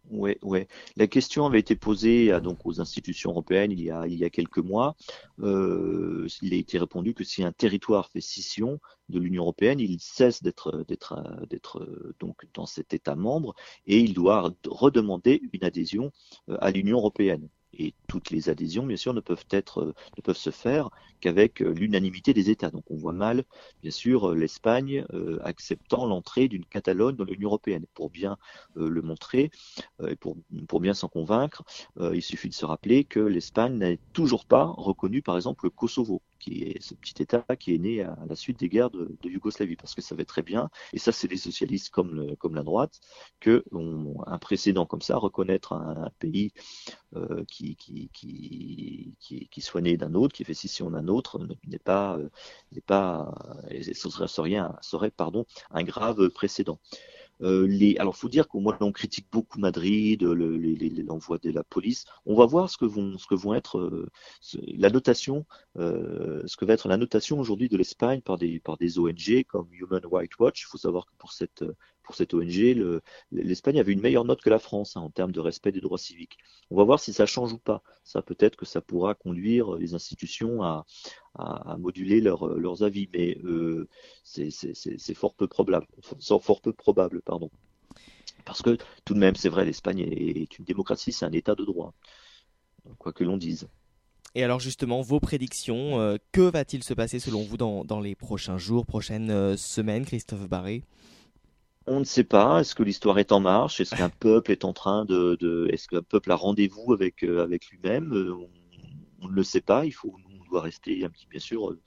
[0.10, 0.68] Ouais, ouais.
[0.98, 4.26] La question avait été posée à, donc aux institutions européennes il y a, il y
[4.26, 4.96] a quelques mois.
[5.40, 10.00] Euh, il a été répondu que si un territoire fait scission de l'Union européenne, il
[10.00, 13.56] cesse d'être d'être d'être donc dans cet État membre
[13.88, 16.12] et il doit redemander une adhésion
[16.50, 19.46] euh, à l'Union européenne et toutes les adhésions, bien sûr, ne peuvent
[19.78, 22.70] euh, se faire qu'avec euh, l'unanimité des États.
[22.70, 23.44] Donc, on voit mal,
[23.82, 25.06] bien sûr, euh, l'Espagne
[25.44, 27.86] acceptant l'entrée d'une Catalogne dans l'Union européenne.
[27.94, 28.38] Pour bien
[28.76, 29.52] le montrer
[30.08, 31.64] et pour bien s'en convaincre,
[32.00, 36.22] il suffit de se rappeler que l'Espagne n'a toujours pas reconnu, par exemple, le Kosovo
[36.44, 39.78] qui est ce petit État qui est né à la suite des guerres de, Yougoslavie,
[39.78, 43.00] parce que ça va très bien, et ça c'est les socialistes comme, comme la droite,
[43.40, 43.64] que
[44.28, 46.52] un précédent comme ça, reconnaître un, pays
[47.16, 49.16] euh, qui, qui, qui,
[49.50, 52.20] qui, soit né d'un autre, qui fait scission d'un autre, n'est pas,
[52.74, 53.34] n'est pas,
[53.94, 56.80] serait, serait pardon, un grave précédent.
[57.42, 62.06] Euh, les, alors, faut dire qu'au moins on critique beaucoup Madrid, l'envoi de la police.
[62.26, 64.10] On va voir ce que vont, ce que vont être euh,
[64.78, 65.46] la notation,
[65.78, 69.44] euh, ce que va être la notation aujourd'hui de l'Espagne par des, par des ONG
[69.48, 70.62] comme Human Rights Watch.
[70.62, 71.64] Il faut savoir que pour cette
[72.04, 75.40] pour cette ONG, l'Espagne avait une meilleure note que la France hein, en termes de
[75.40, 76.38] respect des droits civiques.
[76.70, 77.82] On va voir si ça change ou pas.
[78.04, 80.86] Ça peut-être que ça pourra conduire les institutions à,
[81.80, 83.88] moduler leurs avis, mais euh,
[84.24, 85.88] c'est fort peu probable.
[86.22, 87.50] Fort peu probable, pardon.
[88.46, 91.64] Parce que tout de même, c'est vrai, l'Espagne est une démocratie, c'est un État de
[91.64, 91.94] droit,
[92.98, 93.68] quoi que l'on dise.
[94.36, 98.58] Et alors justement, vos prédictions, euh, que va-t-il se passer selon vous dans, les prochains
[98.58, 100.84] jours, prochaines euh, semaines, Christophe Barré?
[101.88, 102.62] On ne sait pas.
[102.62, 103.82] Est-ce que l'histoire est en marche?
[103.82, 107.44] Est-ce qu'un peuple est en train de, de est-ce qu'un peuple a rendez-vous avec euh,
[107.44, 108.14] avec lui-même?
[108.14, 108.36] Euh,
[109.22, 109.86] on, ne le sait pas.
[109.86, 111.78] Il faut, on doit rester un petit, bien sûr, euh,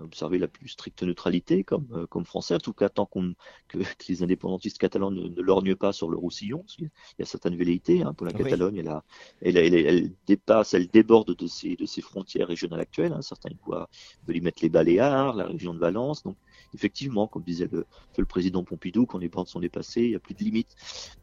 [0.00, 2.54] observer la plus stricte neutralité comme comme français.
[2.54, 3.34] En tout cas, tant qu'on
[3.68, 6.64] que, les indépendantistes catalans ne, ne, lorgnent pas sur le roussillon.
[6.78, 8.76] il y a certaines velléités hein, pour la Catalogne.
[8.76, 9.04] Elle, a,
[9.40, 13.12] elle, elle, elle, dépasse, elle déborde de ses de ses frontières régionales actuelles.
[13.12, 13.22] Hein.
[13.22, 13.88] Certains voient
[14.26, 16.22] veulent y mettre les Baléares, la région de Valence.
[16.22, 16.36] Donc
[16.74, 20.34] effectivement, comme disait le, président Pompidou, quand les bornes sont dépassées, il n'y a plus
[20.34, 20.74] de limites.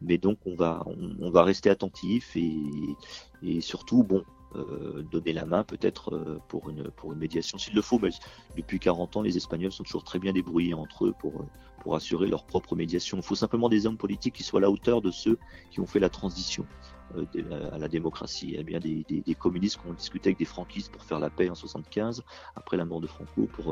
[0.02, 0.86] Mais donc on va,
[1.20, 4.24] on, va rester attentif et, surtout, bon,
[4.56, 8.00] euh, donner la main peut-être euh, pour une médiation s'il le faut.
[8.00, 8.10] Mais
[8.58, 12.46] depuis 40 ans, les Espagnols sont toujours très bien débrouillés entre eux pour assurer leur
[12.46, 13.18] propre médiation.
[13.18, 15.40] Il faut simplement des hommes politiques qui soient à la hauteur de ceux
[15.72, 16.66] qui ont fait la transition.
[17.16, 18.50] Euh, à la démocratie.
[18.50, 21.20] Il y a bien des, des, communistes qui ont discuté avec des franquistes pour faire
[21.20, 22.24] la paix en 75,
[22.56, 23.66] après la mort de Franco, pour,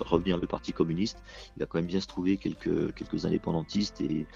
[0.00, 1.22] revenir le Parti communiste.
[1.56, 4.26] Il va quand même bien se trouver quelques, quelques indépendantistes et,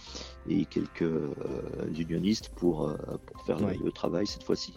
[0.48, 1.32] et quelques euh,
[1.96, 4.74] unionistes pour, euh, pour faire le travail cette fois-ci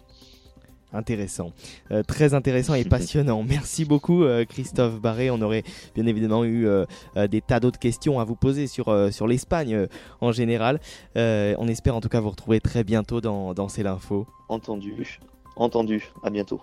[0.93, 1.51] intéressant.
[1.91, 3.43] Euh, très intéressant et passionnant.
[3.43, 5.29] Merci beaucoup euh, Christophe Barré.
[5.31, 5.63] On aurait
[5.95, 6.85] bien évidemment eu euh,
[7.29, 9.87] des tas d'autres questions à vous poser sur, sur l'Espagne
[10.21, 10.79] en général.
[11.15, 14.27] on espère en tout cas vous retrouver très bientôt dans, dans C'est l'info.
[14.49, 15.19] Entendu.
[15.55, 16.11] Entendu.
[16.23, 16.61] À bientôt.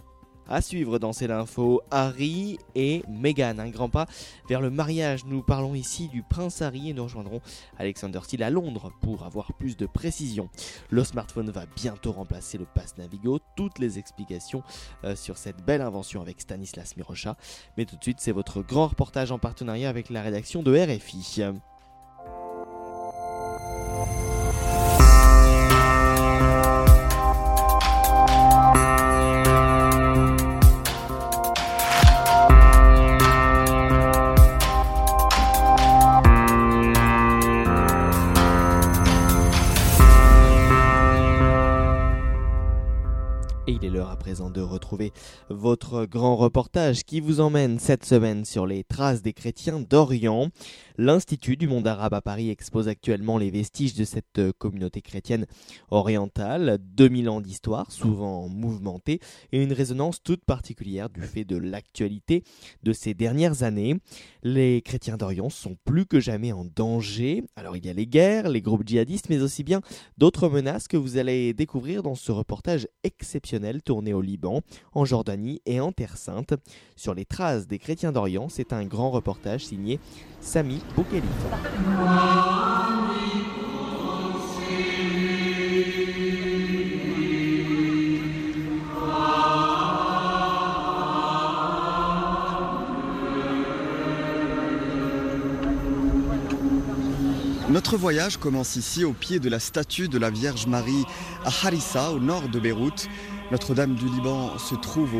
[0.53, 4.07] À suivre dans C'est l'info, Harry et Meghan, un grand pas
[4.49, 5.25] vers le mariage.
[5.25, 7.41] Nous parlons ici du prince Harry et nous rejoindrons
[7.79, 10.49] Alexander Steele à Londres pour avoir plus de précision.
[10.89, 13.39] Le smartphone va bientôt remplacer le pass Navigo.
[13.55, 14.65] Toutes les explications
[15.05, 17.37] euh, sur cette belle invention avec Stanislas Mirocha.
[17.77, 21.45] Mais tout de suite, c'est votre grand reportage en partenariat avec la rédaction de RFI.
[43.79, 45.13] De retrouver
[45.49, 50.49] votre grand reportage qui vous emmène cette semaine sur les traces des chrétiens d'Orient.
[50.99, 55.47] L'Institut du monde arabe à Paris expose actuellement les vestiges de cette euh, communauté chrétienne
[55.91, 59.21] orientale, 2000 ans d'histoire, souvent mouvementée,
[59.53, 62.43] et une résonance toute particulière du fait de l'actualité
[62.83, 63.97] de ces dernières années.
[64.43, 67.45] Les chrétiens d'Orient sont plus que jamais en danger.
[67.57, 69.81] Alors il y a les guerres, les groupes djihadistes, mais aussi bien
[70.19, 74.61] d'autres menaces que vous allez découvrir dans ce reportage exceptionnel tourné au Liban,
[74.95, 76.55] en Jordanie et en Terre Sainte.
[76.97, 80.01] Sur les traces des chrétiens d'Orient, c'est un grand reportage signé
[80.41, 80.81] Sami
[97.71, 101.05] Notre voyage commence ici au pied de la statue de la Vierge Marie
[101.45, 103.09] à Harissa, au nord de Beyrouth.
[103.51, 105.11] Notre-Dame du Liban se trouve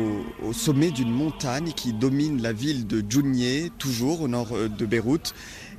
[0.41, 4.85] au, sommet d'une montagne qui domine la ville de Djounieh, toujours au nord euh, de
[4.85, 5.33] Beyrouth.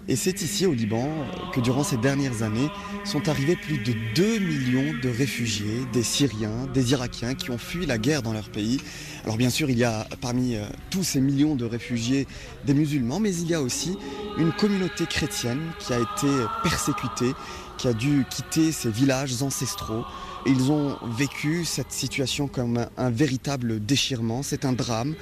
[0.07, 1.09] Et c'est ici au Liban
[1.55, 2.69] que durant ces dernières années
[3.05, 7.87] sont arrivés plus de 2 millions de réfugiés, des Syriens, des Irakiens qui ont fui
[7.87, 8.81] la guerre dans leur pays.
[9.25, 12.27] Alors bien sûr, il y a parmi euh, tous ces millions de réfugiés
[12.67, 13.97] des musulmans, mais il y a aussi
[14.37, 16.29] une communauté chrétienne qui a été
[16.63, 17.33] persécutée,
[17.79, 20.05] qui a dû quitter ses villages ancestraux.
[20.47, 25.15] Ils ont vécu cette situation comme un, véritable déchirement, c'est un drame.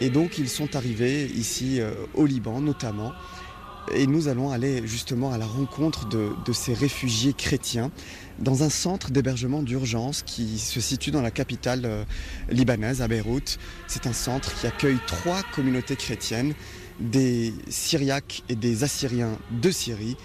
[0.00, 3.12] Et donc ils sont arrivés ici euh, au Liban notamment
[3.92, 7.90] et nous allons aller justement à la rencontre de, ces réfugiés chrétiens
[8.38, 12.04] dans un centre d'hébergement d'urgence qui se situe dans la capitale euh,
[12.50, 13.58] libanaise, à Beyrouth.
[13.88, 16.54] C'est un centre qui accueille trois communautés chrétiennes,
[17.00, 20.16] des Syriaques et des Assyriens de Syrie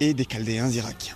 [0.00, 1.14] et des Chaldéens irakiens.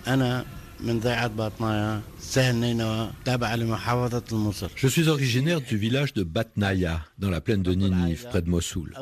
[4.77, 8.95] Je suis originaire du village de Batnaya, dans la plaine de Ninive, près de Mossoul.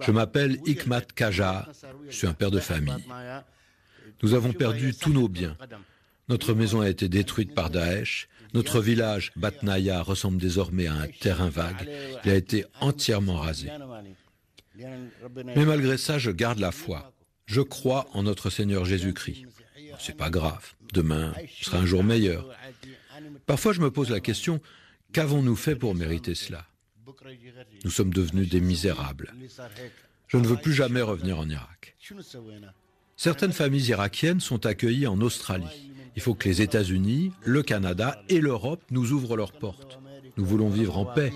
[0.00, 1.68] Je m'appelle Ikmat Kaja,
[2.08, 3.04] je suis un père de famille.
[4.22, 5.56] Nous avons perdu tous nos biens.
[6.28, 8.28] Notre maison a été détruite par Daesh.
[8.54, 11.88] Notre village, Batnaya, ressemble désormais à un terrain vague.
[12.24, 13.68] Il a été entièrement rasé.
[14.76, 17.12] Mais malgré ça, je garde la foi.
[17.46, 19.44] Je crois en notre Seigneur Jésus-Christ
[20.00, 20.74] c'est pas grave.
[20.92, 22.46] Demain sera un jour meilleur.
[23.46, 24.60] Parfois, je me pose la question
[25.12, 26.66] qu'avons-nous fait pour mériter cela?
[27.84, 29.34] Nous sommes devenus des misérables.
[30.28, 31.96] Je ne veux plus jamais revenir en Irak.
[33.16, 35.90] Certaines familles irakiennes sont accueillies en Australie.
[36.16, 39.98] Il faut que les États-Unis, le Canada et l'Europe nous ouvrent leurs portes.
[40.36, 41.32] Nous voulons vivre en paix.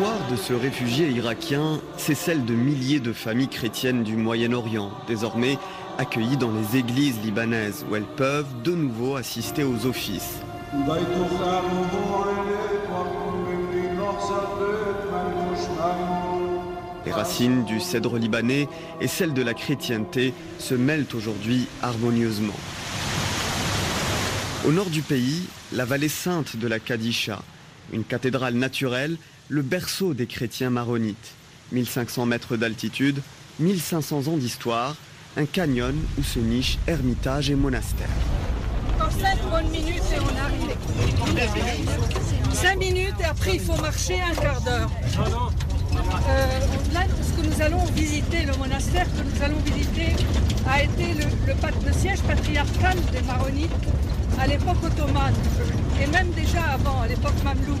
[0.00, 5.58] L'histoire de ce réfugié irakien, c'est celle de milliers de familles chrétiennes du Moyen-Orient, désormais
[5.98, 10.38] accueillies dans les églises libanaises où elles peuvent de nouveau assister aux offices.
[17.04, 18.68] Les racines du cèdre libanais
[19.02, 22.56] et celles de la chrétienté se mêlent aujourd'hui harmonieusement.
[24.66, 27.42] Au nord du pays, la vallée sainte de la Kadisha,
[27.92, 29.18] une cathédrale naturelle
[29.50, 31.34] le berceau des chrétiens maronites.
[31.72, 33.20] 1500 mètres d'altitude,
[33.58, 34.96] 1500 ans d'histoire,
[35.36, 38.08] un canyon où se nichent ermitage et monastère.
[38.94, 40.76] Encore 5 bonnes minutes et on arrive.
[42.52, 44.90] 5 minutes et après il faut marcher un quart d'heure.
[46.28, 46.60] Euh,
[46.92, 50.14] là, ce que nous allons visiter, le monastère que nous allons visiter,
[50.68, 51.24] a été le,
[51.86, 53.70] le siège patriarcal des Maronites
[54.38, 55.34] à l'époque ottomane
[56.00, 57.80] et même déjà avant, à l'époque mamelouk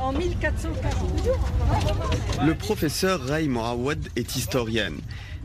[0.00, 2.46] en 1440.
[2.46, 4.98] Le professeur Ray Moawad est historienne.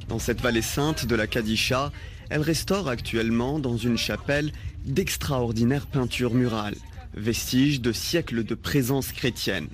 [0.08, 1.92] Dans cette vallée sainte de la Kadisha,
[2.30, 4.52] elle restaure actuellement dans une chapelle
[4.86, 6.76] d'extraordinaires peintures murales,
[7.14, 9.68] vestiges de siècles de présence chrétienne.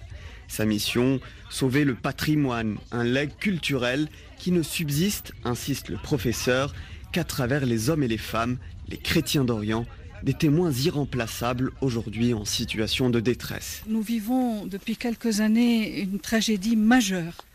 [0.47, 6.73] Sa mission, sauver le patrimoine, un legs culturel qui ne subsiste, insiste le professeur,
[7.11, 9.85] qu'à travers les hommes et les femmes, les chrétiens d'Orient,
[10.23, 13.83] des témoins irremplaçables aujourd'hui en situation de détresse.
[13.87, 17.45] Nous vivons depuis quelques années une tragédie majeure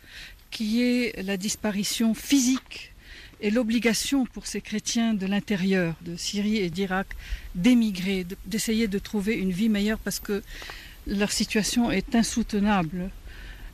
[0.51, 2.93] qui est la disparition physique
[3.41, 7.07] et l'obligation pour ces chrétiens de l'intérieur, de Syrie et d'Irak,
[7.53, 10.41] d'émigrer, d'essayer de trouver une vie meilleure parce que
[11.05, 13.09] leur situation est insoutenable.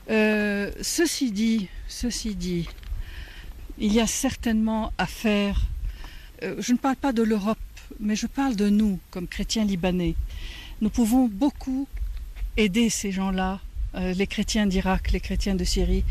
[0.10, 1.70] Euh, ceci dit,
[3.78, 5.62] il y a certainement à faire.
[6.44, 7.60] Euh, je ne parle pas de l'Europe
[8.00, 10.16] mais je parle de nous comme chrétiens libanais.
[10.82, 11.88] Nous pouvons beaucoup
[12.58, 13.60] aider ces gens-là,
[13.96, 16.04] euh, les chrétiens d'Irak, les chrétiens de Syrie,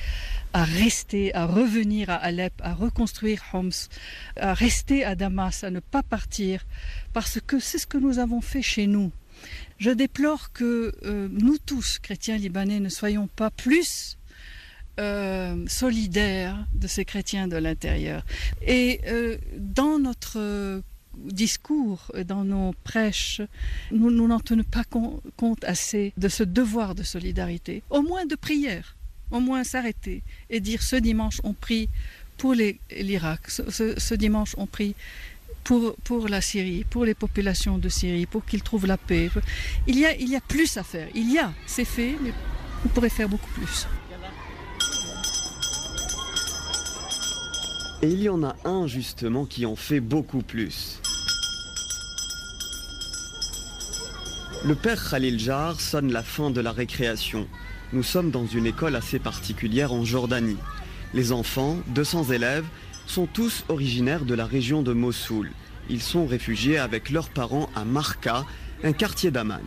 [0.52, 3.70] à rester, à revenir à Alep, à reconstruire Homs,
[4.36, 6.64] à rester à Damas, à ne pas partir,
[7.12, 9.12] parce que c'est ce que nous avons fait chez nous.
[9.78, 14.18] Je déplore que euh, nous tous, chrétiens libanais, ne soyons pas plus
[14.98, 18.24] euh, solidaires de ces chrétiens de l'intérieur.
[18.66, 19.00] Et
[19.56, 20.82] dans notre
[21.24, 23.40] discours, dans nos prêches,
[23.90, 28.96] nous n'en tenons pas compte assez de ce devoir de solidarité, au moins de prière,
[29.30, 31.88] au moins s'arrêter et dire ce dimanche on prie
[32.36, 34.94] pour l'Irak, ce, dimanche on prie
[35.62, 39.30] pour, pour la Syrie, pour les populations de Syrie, pour qu'ils trouvent la paix.
[39.86, 41.08] Il y, a, il y a plus à faire.
[41.14, 42.32] Il y a, c'est fait, mais
[42.84, 43.86] on pourrait faire beaucoup plus.
[48.02, 51.00] Et il y en a un justement qui en fait beaucoup plus.
[54.62, 57.48] Le père Khalil Jar sonne la fin de la récréation.
[57.94, 60.58] Nous sommes dans une école assez particulière en Jordanie.
[61.14, 62.66] Les enfants, 200 élèves,
[63.06, 65.50] sont tous originaires de la région de Mossoul.
[65.88, 68.44] Ils sont réfugiés avec leurs parents à Marka,
[68.84, 69.62] un quartier d'Aman.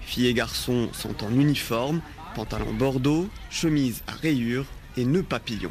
[0.00, 2.00] Filles et garçons sont en uniforme,
[2.34, 5.70] pantalon bordeaux, chemise à rayures et nœuds papillons.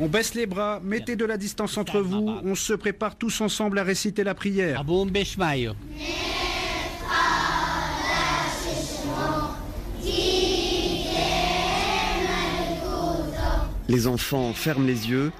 [0.00, 3.78] On baisse les bras, mettez de la distance entre vous, on se prépare tous ensemble
[3.78, 4.84] à réciter la prière.
[13.90, 15.32] Les enfants ferment les yeux,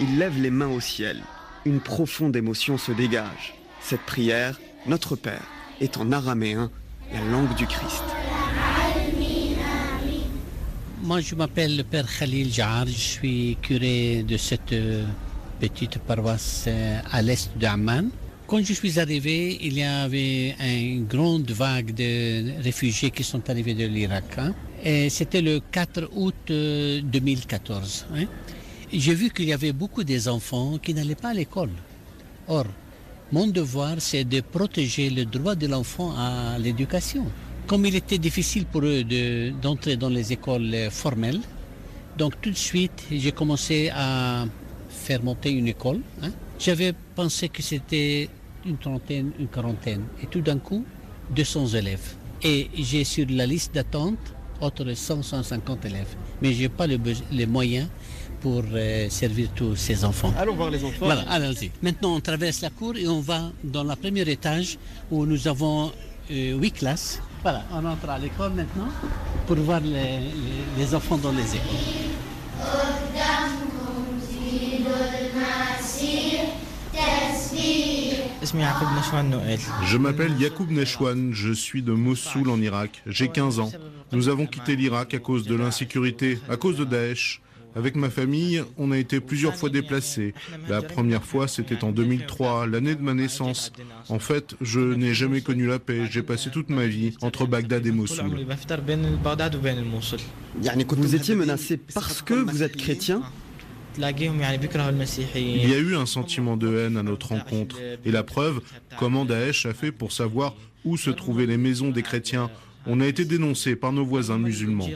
[0.00, 1.22] ils lèvent les mains au ciel.
[1.64, 3.54] Une profonde émotion se dégage.
[3.80, 5.46] Cette prière, Notre Père,
[5.80, 6.68] est en araméen,
[7.12, 8.02] la langue du Christ.
[11.04, 15.04] Moi, je m'appelle le Père Khalil Jar, je suis curé de cette euh,
[15.60, 18.10] petite paroisse euh, à l'est d'Amman.
[18.48, 23.74] Quand je suis arrivé, il y avait une grande vague de réfugiés qui sont arrivés
[23.74, 24.38] de l'Irak.
[24.38, 24.54] Hein.
[24.84, 28.06] C'était le 4 août 2014.
[28.10, 28.26] Euh, hein.
[28.92, 31.70] J'ai vu qu'il y avait beaucoup des enfants qui n'allaient pas à l'école.
[32.48, 32.66] Or,
[33.30, 37.24] mon devoir, c'est de protéger le droit de l'enfant à l'éducation.
[37.66, 39.04] Comme il était difficile pour eux
[39.62, 41.40] d'entrer dans les écoles formelles,
[42.18, 44.44] donc tout de suite, j'ai commencé à
[44.88, 46.00] faire monter une école.
[46.22, 46.30] Hein.
[46.58, 48.28] J'avais pensé que c'était
[48.66, 50.02] une trentaine, une quarantaine.
[50.22, 50.84] Et tout d'un coup,
[51.34, 52.14] 200 élèves.
[52.42, 54.18] Et j'ai sur la liste d'attente
[54.62, 56.14] autre 100, 150 élèves.
[56.40, 57.88] Mais je n'ai pas les moyens
[58.42, 60.32] pour euh, servir tous ces enfants.
[60.36, 61.06] Allons voir les enfants.
[61.06, 61.70] Voilà, allons-y.
[61.80, 64.78] Maintenant, on traverse la cour et on va dans le premier étage
[65.10, 65.92] où nous avons
[66.30, 67.20] euh, huit classes.
[67.42, 68.88] Voilà, on entre à l'école maintenant
[69.46, 70.20] pour voir les,
[70.78, 72.01] les enfants dans les écoles.
[79.84, 83.02] Je m'appelle Yacoub Neshwan, je suis de Mossoul en Irak.
[83.06, 83.70] J'ai 15 ans.
[84.12, 87.40] Nous avons quitté l'Irak à cause de l'insécurité, à cause de Daesh.
[87.74, 90.34] Avec ma famille, on a été plusieurs fois déplacés.
[90.68, 93.72] La première fois, c'était en 2003, l'année de ma naissance.
[94.08, 96.06] En fait, je n'ai jamais connu la paix.
[96.10, 98.46] J'ai passé toute ma vie entre Bagdad et Mossoul.
[100.96, 103.22] Vous étiez menacé parce que vous êtes chrétien?
[103.98, 107.76] Il y a eu un sentiment de haine à notre rencontre.
[108.04, 108.60] Et la preuve,
[108.98, 112.50] comment Daesh a fait pour savoir où se trouvaient les maisons des chrétiens.
[112.86, 114.88] On a été dénoncé par nos voisins musulmans.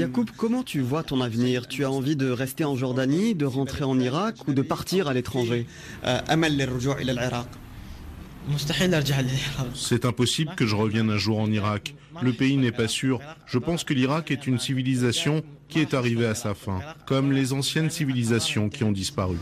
[0.00, 1.68] Yacoub, comment tu vois ton avenir?
[1.68, 5.14] Tu as envie de rester en Jordanie, de rentrer en Irak ou de partir à
[5.14, 5.66] l'étranger?
[9.74, 11.94] C'est impossible que je revienne un jour en Irak.
[12.22, 13.20] Le pays n'est pas sûr.
[13.46, 17.52] Je pense que l'Irak est une civilisation qui est arrivée à sa fin, comme les
[17.52, 19.36] anciennes civilisations qui ont disparu.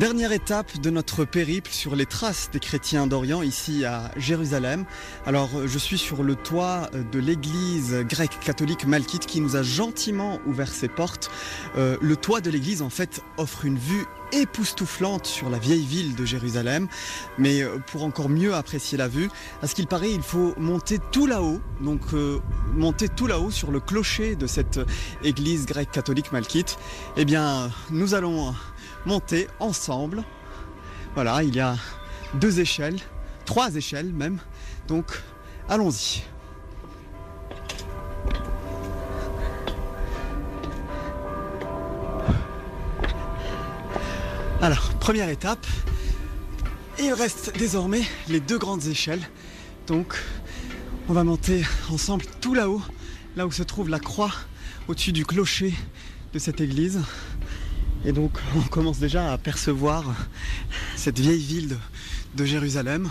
[0.00, 4.86] Dernière étape de notre périple sur les traces des chrétiens d'Orient ici à Jérusalem.
[5.26, 10.40] Alors je suis sur le toit de l'église grecque catholique Malkite qui nous a gentiment
[10.46, 11.30] ouvert ses portes.
[11.76, 16.14] Euh, le toit de l'église en fait offre une vue époustouflante sur la vieille ville
[16.14, 16.88] de Jérusalem.
[17.36, 19.28] Mais euh, pour encore mieux apprécier la vue,
[19.60, 21.60] à ce qu'il paraît, il faut monter tout là-haut.
[21.82, 22.38] Donc euh,
[22.72, 24.80] monter tout là-haut sur le clocher de cette
[25.22, 26.78] église grecque catholique Malkite.
[27.18, 28.54] Eh bien, nous allons
[29.06, 30.24] monter ensemble.
[31.14, 31.76] Voilà, il y a
[32.34, 32.98] deux échelles,
[33.44, 34.38] trois échelles même.
[34.88, 35.20] Donc,
[35.68, 36.22] allons-y.
[44.62, 45.66] Alors, première étape.
[46.98, 49.26] Il reste désormais les deux grandes échelles.
[49.86, 50.14] Donc,
[51.08, 52.82] on va monter ensemble tout là-haut,
[53.36, 54.30] là où se trouve la croix
[54.86, 55.74] au-dessus du clocher
[56.34, 57.00] de cette église.
[58.04, 60.04] Et donc on commence déjà à percevoir
[60.96, 61.76] cette vieille ville
[62.34, 63.10] de, Jérusalem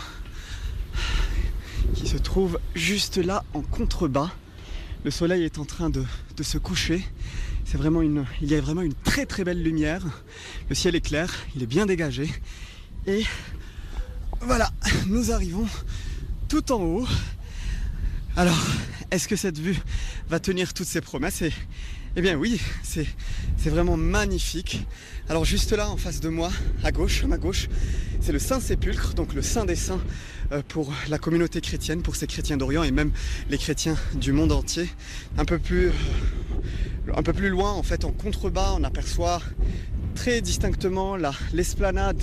[1.94, 4.32] qui se trouve juste là en contrebas.
[5.04, 6.04] Le soleil est en train de,
[6.42, 7.04] se coucher.
[7.68, 7.72] Il
[8.50, 10.04] y a vraiment une très très belle lumière.
[10.70, 12.28] Le ciel est clair, il est bien dégagé.
[13.06, 13.24] Et
[14.42, 14.72] voilà,
[15.08, 15.68] nous arrivons
[16.48, 17.08] tout en haut.
[18.36, 18.60] Alors,
[19.12, 19.78] est-ce que cette vue
[20.30, 21.44] va tenir toutes ses promesses?
[22.16, 23.05] Eh bien oui, c'est
[23.70, 24.86] vraiment magnifique.
[25.30, 26.49] Alors juste là, en face de moi,
[26.84, 27.70] à gauche, à ma gauche,
[28.20, 30.01] c'est le Saint-Sépulcre, donc le Saint des Saints
[30.51, 33.12] euh, pour la communauté chrétienne, pour ces chrétiens d'Orient et même
[33.49, 34.89] les chrétiens du monde entier.
[35.38, 35.91] Un peu plus,
[37.07, 39.41] euh, loin, en fait, en contrebas, on aperçoit
[40.16, 41.16] très distinctement
[41.53, 42.22] l'esplanade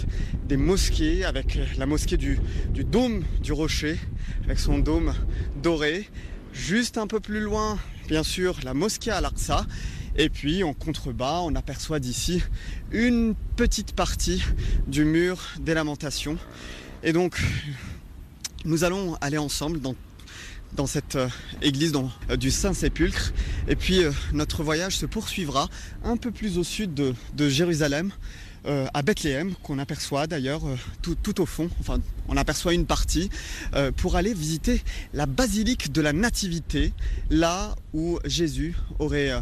[0.49, 2.39] des mosquées avec la mosquée du
[2.75, 3.99] dôme du rocher,
[4.45, 5.15] avec son dôme
[5.63, 6.09] doré.
[6.57, 7.79] Juste un peu plus loin,
[8.09, 9.67] bien sûr, la mosquée Al-Aqsa.
[10.17, 12.43] Et puis en contrebas, on aperçoit d'ici
[12.91, 14.43] une petite partie
[14.87, 16.39] du mur des lamentations.
[17.03, 17.39] Et donc,
[18.65, 21.29] nous allons aller ensemble dans, cette euh,
[21.61, 21.93] église
[22.31, 23.33] euh, du Saint-Sépulcre.
[23.69, 25.69] Et puis euh, notre voyage se poursuivra
[26.05, 28.13] un peu plus au sud de, Jérusalem,
[28.67, 30.63] à Bethléem, qu'on aperçoit d'ailleurs
[31.03, 31.71] tout, au fond.
[31.81, 33.31] Enfin, on aperçoit une partie
[33.97, 34.83] pour aller visiter
[35.15, 36.93] la basilique de la Nativité,
[37.31, 39.33] là où Jésus aurait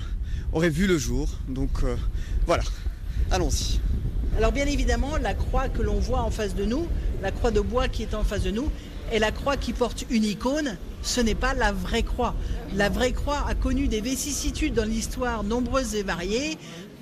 [0.55, 1.29] aurait vu le jour.
[1.49, 1.97] Donc euh,
[2.47, 2.63] voilà,
[3.31, 3.81] allons-y.
[4.39, 6.87] Alors bien évidemment, la croix que l'on voit en face de nous,
[7.23, 8.71] la croix de bois qui est en face de nous,
[9.13, 12.35] et la croix qui porte une icône, ce n'est pas la vraie croix.
[12.75, 16.57] La vraie croix a connu des vicissitudes dans l'histoire nombreuses et variées.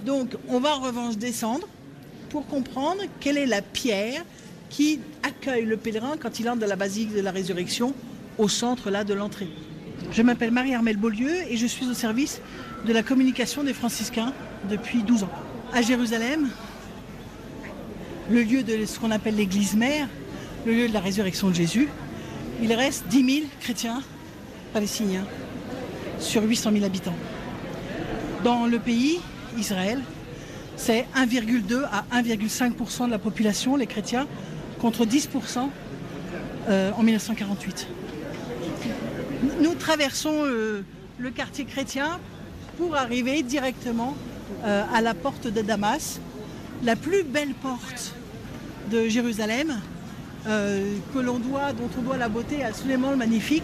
[0.05, 1.67] Donc on va en revanche descendre
[2.33, 4.25] pour comprendre quelle est la pierre
[4.71, 7.93] qui accueille le pèlerin quand il entre dans la basilique de la résurrection
[8.39, 9.51] au centre là de l'entrée.
[10.13, 12.41] Je m'appelle Marie-Armelle Beaulieu et je suis au service
[12.87, 14.33] de la communication des franciscains
[14.71, 15.31] depuis 12 ans.
[15.75, 16.49] À Jérusalem,
[18.31, 20.09] le lieu de ce qu'on appelle l'église mère,
[20.65, 21.91] le lieu de la résurrection de Jésus,
[22.63, 24.03] il reste 10 000 chrétiens
[24.73, 25.27] palestiniens
[26.19, 27.17] sur 800 000 habitants.
[28.43, 29.21] Dans le pays,
[29.59, 30.01] Israël,
[30.77, 34.27] c'est 1,2 à 1,5% de la population, les chrétiens,
[34.81, 35.69] contre 10%
[36.69, 37.87] euh, en 1948.
[39.61, 40.85] Nous traversons euh,
[41.19, 42.19] le quartier chrétien
[42.79, 44.17] pour arriver directement
[44.65, 46.21] euh, à la porte de Damas,
[46.83, 48.15] la plus belle porte
[48.91, 49.81] de Jérusalem,
[50.45, 53.63] que l'on doit, dont on doit la beauté à Suleiman le Magnifique.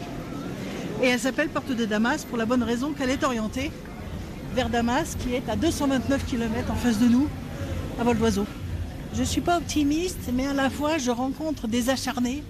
[1.03, 3.73] Et elle s'appelle Porte de Damas pour la bonne raison qu'elle est orientée
[4.59, 7.29] vers Damas, qui est à 229 km en face de nous,
[8.01, 8.45] à vol d'oiseau.
[9.15, 12.43] Je ne suis pas optimiste, mais à la fois je rencontre des acharnés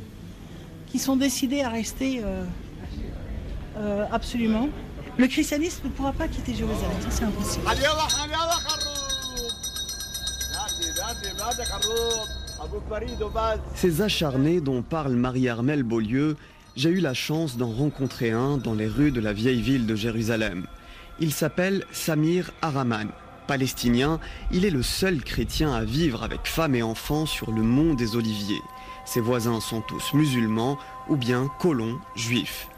[0.87, 4.71] qui sont décidés à rester euh, absolument.
[5.19, 7.67] Le christianisme ne pourra pas quitter Jérusalem, ça c'est impossible.
[13.75, 16.39] Ces acharnés dont parle Marie-Armelle Beaulieu,
[16.75, 19.95] j'ai eu la chance d'en rencontrer un dans les rues de la vieille ville de
[19.95, 20.67] Jérusalem.
[21.21, 23.09] Il s'appelle Samir Araman.
[23.49, 24.21] Palestinien,
[24.53, 28.15] il est le seul chrétien à vivre avec femme et enfants sur le mont des
[28.15, 28.63] Oliviers.
[29.05, 32.69] Ses voisins sont tous musulmans ou bien colons juifs.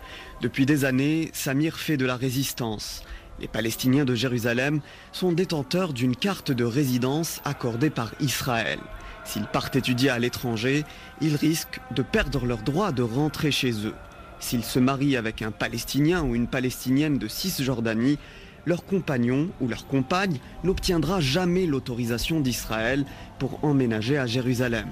[0.41, 3.03] Depuis des années, Samir fait de la résistance.
[3.41, 4.81] Les Palestiniens de Jérusalem
[5.13, 8.79] sont détenteurs d'une carte de résidence accordée par Israël.
[9.25, 10.85] S'ils partent étudier à l'étranger,
[11.21, 13.95] ils risquent de perdre leur droit de rentrer chez eux.
[14.41, 18.19] S'ils se marient avec un Palestinien ou une Palestinienne de Cisjordanie,
[18.67, 23.05] leur compagnon ou leur compagne n'obtiendra jamais l'autorisation d'Israël
[23.39, 24.89] pour emménager à Jérusalem.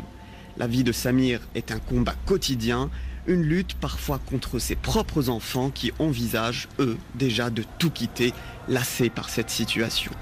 [0.56, 2.90] La vie de Samir est un combat quotidien
[3.28, 8.32] une lutte parfois contre ses propres enfants qui envisagent, eux, déjà de tout quitter,
[8.68, 10.12] lassés par cette situation.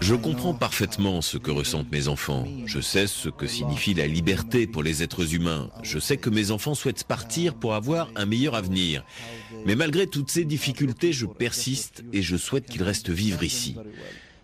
[0.00, 2.46] Je comprends parfaitement ce que ressentent mes enfants.
[2.66, 5.70] Je sais ce que signifie la liberté pour les êtres humains.
[5.82, 9.04] Je sais que mes enfants souhaitent partir pour avoir un meilleur avenir.
[9.64, 13.76] Mais malgré toutes ces difficultés, je persiste et je souhaite qu'ils restent vivre ici.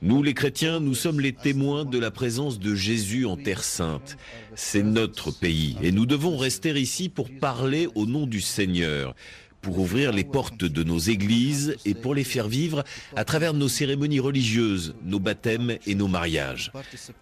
[0.01, 4.17] Nous, les chrétiens, nous sommes les témoins de la présence de Jésus en Terre sainte.
[4.55, 9.15] C'est notre pays et nous devons rester ici pour parler au nom du Seigneur
[9.61, 12.85] pour ouvrir les portes de nos églises et pour les faire vivre
[13.17, 16.73] à travers nos cérémonies religieuses, nos baptêmes et nos mariages.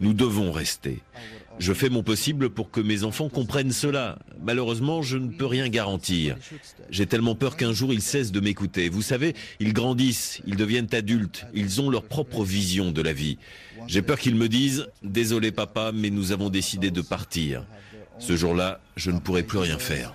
[0.01, 1.03] Nous devons rester.
[1.59, 4.18] Je fais mon possible pour que mes enfants comprennent cela.
[4.43, 6.37] Malheureusement, je ne peux rien garantir.
[6.91, 8.89] J'ai tellement peur qu'un jour ils cessent de m'écouter.
[8.89, 13.39] Vous savez, ils grandissent, ils deviennent adultes, ils ont leur propre vision de la vie.
[13.87, 17.61] J'ai peur qu'ils me disent⁇ Désolé papa, mais nous avons décidé de partir⁇
[18.18, 20.14] Ce jour-là, je ne pourrai plus rien faire.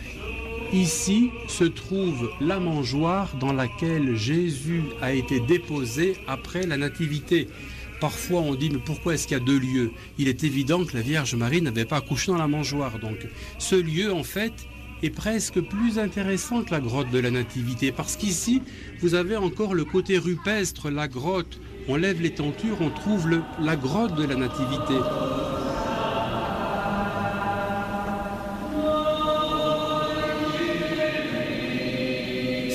[0.73, 7.47] ici se trouve la mangeoire dans laquelle Jésus a été déposé après la Nativité.
[7.99, 9.91] Parfois on dit mais pourquoi est-ce qu'il y a deux lieux?
[10.17, 12.99] Il est évident que la Vierge Marie n'avait pas accouché dans la mangeoire.
[12.99, 13.27] Donc
[13.59, 14.53] ce lieu en fait
[15.03, 18.61] est presque plus intéressant que la grotte de la Nativité parce qu'ici
[19.01, 23.27] vous avez encore le côté rupestre, la grotte on lève les tentures, on trouve
[23.59, 24.93] la grotte de la Nativité.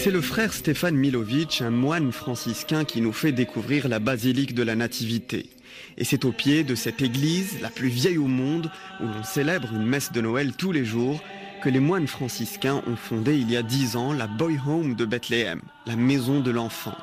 [0.07, 4.63] C'est le frère Stéphane Milovic, un moine franciscain qui nous fait découvrir la basilique de
[4.63, 5.51] la Nativité.
[5.99, 9.67] Et c'est au pied de cette église, la plus vieille au monde, où l'on célèbre
[9.75, 11.21] une messe de Noël tous les jours,
[11.61, 15.05] que les moines franciscains ont fondé il y a dix ans la Boy Home de
[15.05, 16.97] Bethléem, la maison de l'enfant,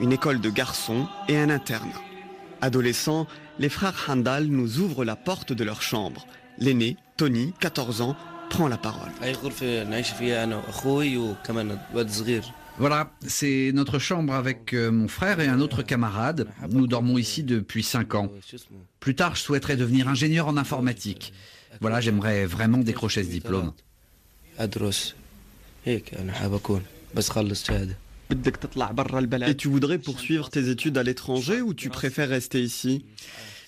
[0.00, 2.00] une école de garçons et un internat.
[2.62, 3.26] Adolescents,
[3.58, 6.26] les frères Handal nous ouvrent la porte de leur chambre.
[6.56, 8.16] L'aîné, Tony, 14 ans,
[8.48, 9.10] prend la parole.
[12.78, 16.46] Voilà, c'est notre chambre avec euh, mon frère et un autre camarade.
[16.68, 18.30] Nous dormons ici depuis 5 ans.
[19.00, 21.32] Plus tard, je souhaiterais devenir ingénieur en informatique.
[21.80, 23.72] Voilà, j'aimerais vraiment décrocher ce diplôme.
[29.48, 33.04] Et tu voudrais poursuivre tes études à l'étranger ou tu préfères rester ici?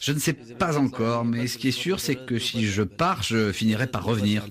[0.01, 3.22] Je ne sais pas encore, mais ce qui est sûr, c'est que si je pars,
[3.22, 4.46] je finirai par revenir.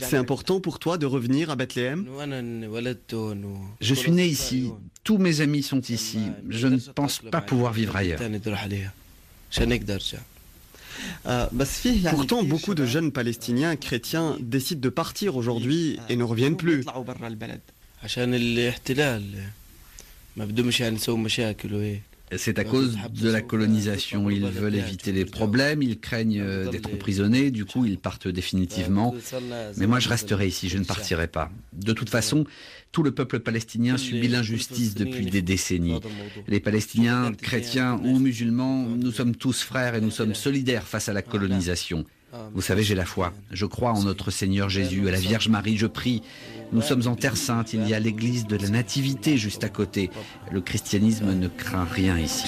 [0.00, 2.06] C'est important pour toi de revenir à Bethléem
[3.80, 4.70] Je suis né ici,
[5.04, 8.20] tous mes amis sont ici, je ne pense pas pouvoir vivre ailleurs.
[12.10, 16.84] Pourtant, beaucoup de jeunes Palestiniens chrétiens décident de partir aujourd'hui et ne reviennent plus.
[22.36, 24.30] C'est à cause de la colonisation.
[24.30, 29.14] Ils veulent éviter les problèmes, ils craignent euh, d'être emprisonnés, du coup ils partent définitivement.
[29.76, 31.50] Mais moi je resterai ici, je ne partirai pas.
[31.72, 32.44] De toute façon,
[32.92, 36.00] tout le peuple palestinien subit l'injustice depuis des décennies.
[36.46, 41.12] Les Palestiniens, chrétiens ou musulmans, nous sommes tous frères et nous sommes solidaires face à
[41.12, 42.04] la colonisation.
[42.54, 43.32] Vous savez, j'ai la foi.
[43.50, 46.22] Je crois en notre Seigneur Jésus, à la Vierge Marie, je prie.
[46.72, 50.10] Nous sommes en Terre Sainte, il y a l'église de la Nativité juste à côté.
[50.50, 52.44] Le christianisme ne craint rien ici.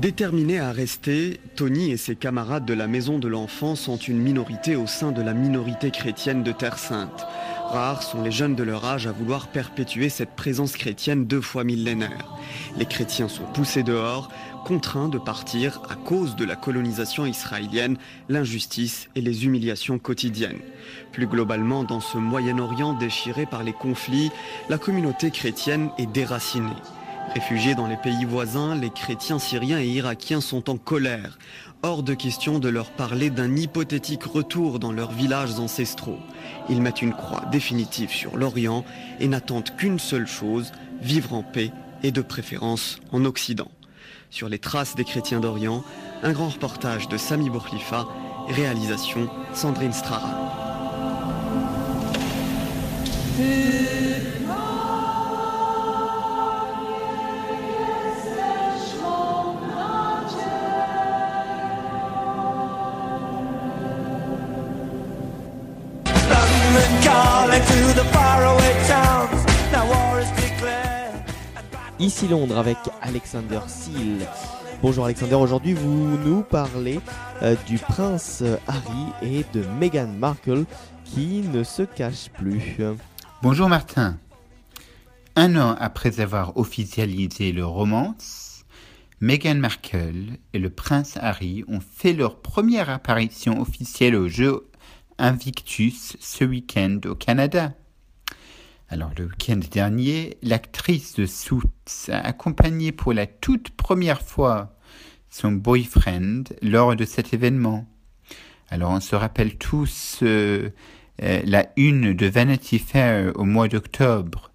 [0.00, 4.76] Déterminés à rester, Tony et ses camarades de la Maison de l'Enfant sont une minorité
[4.76, 7.26] au sein de la minorité chrétienne de Terre Sainte.
[7.66, 11.64] Rares sont les jeunes de leur âge à vouloir perpétuer cette présence chrétienne deux fois
[11.64, 12.32] millénaire.
[12.76, 14.30] Les chrétiens sont poussés dehors,
[14.64, 17.96] contraints de partir à cause de la colonisation israélienne,
[18.28, 20.60] l'injustice et les humiliations quotidiennes.
[21.10, 24.30] Plus globalement, dans ce Moyen-Orient déchiré par les conflits,
[24.68, 26.70] la communauté chrétienne est déracinée.
[27.34, 31.38] Réfugiés dans les pays voisins, les chrétiens syriens et irakiens sont en colère.
[31.82, 36.18] Hors de question de leur parler d'un hypothétique retour dans leurs villages ancestraux.
[36.68, 38.84] Ils mettent une croix définitive sur l'Orient
[39.20, 41.70] et n'attendent qu'une seule chose, vivre en paix
[42.02, 43.70] et de préférence en Occident.
[44.30, 45.84] Sur les traces des chrétiens d'Orient,
[46.22, 48.06] un grand reportage de Sami Bourlifa,
[48.48, 50.48] réalisation Sandrine Strara.
[72.08, 74.26] Ici Londres avec Alexander Seal.
[74.80, 77.00] Bonjour Alexander, aujourd'hui vous nous parlez
[77.42, 80.64] euh, du prince Harry et de Meghan Markle
[81.04, 82.78] qui ne se cachent plus.
[83.42, 84.16] Bonjour Martin.
[85.36, 88.64] Un an après avoir officialisé leur romance,
[89.20, 94.66] Meghan Markle et le prince Harry ont fait leur première apparition officielle au jeu
[95.18, 97.74] Invictus ce week-end au Canada.
[98.90, 101.60] Alors le week-end dernier, l'actrice de Suits
[102.08, 104.78] a accompagné pour la toute première fois
[105.28, 107.86] son boyfriend lors de cet événement.
[108.70, 110.70] Alors on se rappelle tous euh,
[111.22, 114.52] euh, la une de Vanity Fair au mois d'octobre.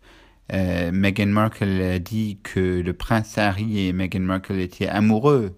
[0.51, 5.55] Euh, Meghan Markle a dit que le prince Harry et Meghan Markle étaient amoureux.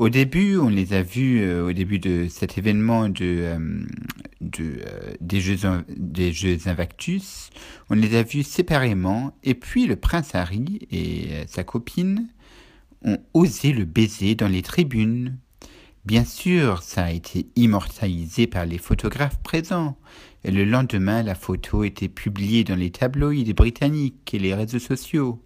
[0.00, 3.58] Au début, on les a vus euh, au début de cet événement de, euh,
[4.58, 5.58] euh, des, Jeux,
[5.94, 7.50] des Jeux Invictus,
[7.90, 12.28] on les a vus séparément, et puis le prince Harry et sa copine
[13.04, 15.36] ont osé le baiser dans les tribunes.
[16.06, 19.98] Bien sûr, ça a été immortalisé par les photographes présents,
[20.44, 25.42] et le lendemain, la photo était publiée dans les tabloïds britanniques et les réseaux sociaux.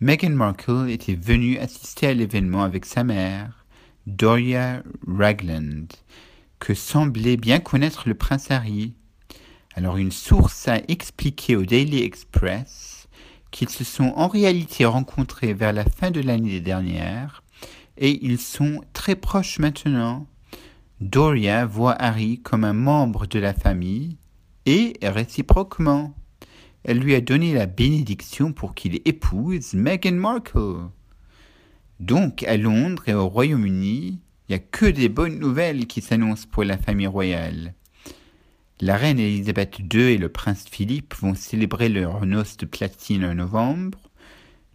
[0.00, 3.64] Meghan Markle était venue assister à l'événement avec sa mère,
[4.06, 5.86] Doria Ragland,
[6.58, 8.92] que semblait bien connaître le prince Harry.
[9.74, 13.08] Alors une source a expliqué au Daily Express
[13.50, 17.42] qu'ils se sont en réalité rencontrés vers la fin de l'année dernière,
[17.96, 20.26] et ils sont très proches maintenant.
[21.00, 24.18] Doria voit Harry comme un membre de la famille
[24.66, 26.12] et réciproquement.
[26.88, 30.88] Elle lui a donné la bénédiction pour qu'il épouse Meghan Markle.
[31.98, 36.46] Donc, à Londres et au Royaume-Uni, il n'y a que des bonnes nouvelles qui s'annoncent
[36.48, 37.74] pour la famille royale.
[38.80, 43.34] La reine Elisabeth II et le prince Philippe vont célébrer leur noces de platine en
[43.34, 43.98] novembre.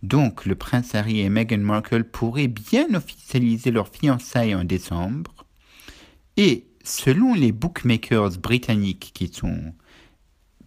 [0.04, 5.46] Donc, le prince Harry et Meghan Markle pourraient bien officialiser leur fiançailles en décembre.
[6.36, 9.74] Et selon les bookmakers britanniques qui sont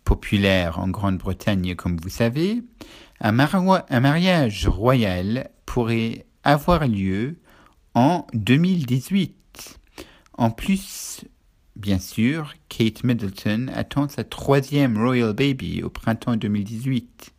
[0.04, 2.62] populaires en Grande-Bretagne, comme vous savez,
[3.20, 7.36] un, mariage royal pourrait avoir lieu
[7.94, 9.78] en 2018.
[10.36, 11.24] En plus,
[11.76, 17.32] bien sûr, Kate Middleton attend sa troisième Royal Baby au printemps 2018.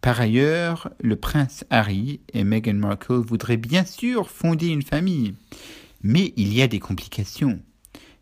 [0.00, 5.34] Par ailleurs, le prince Harry et Meghan Markle voudraient bien sûr fonder une famille,
[6.02, 7.60] mais il y a des complications.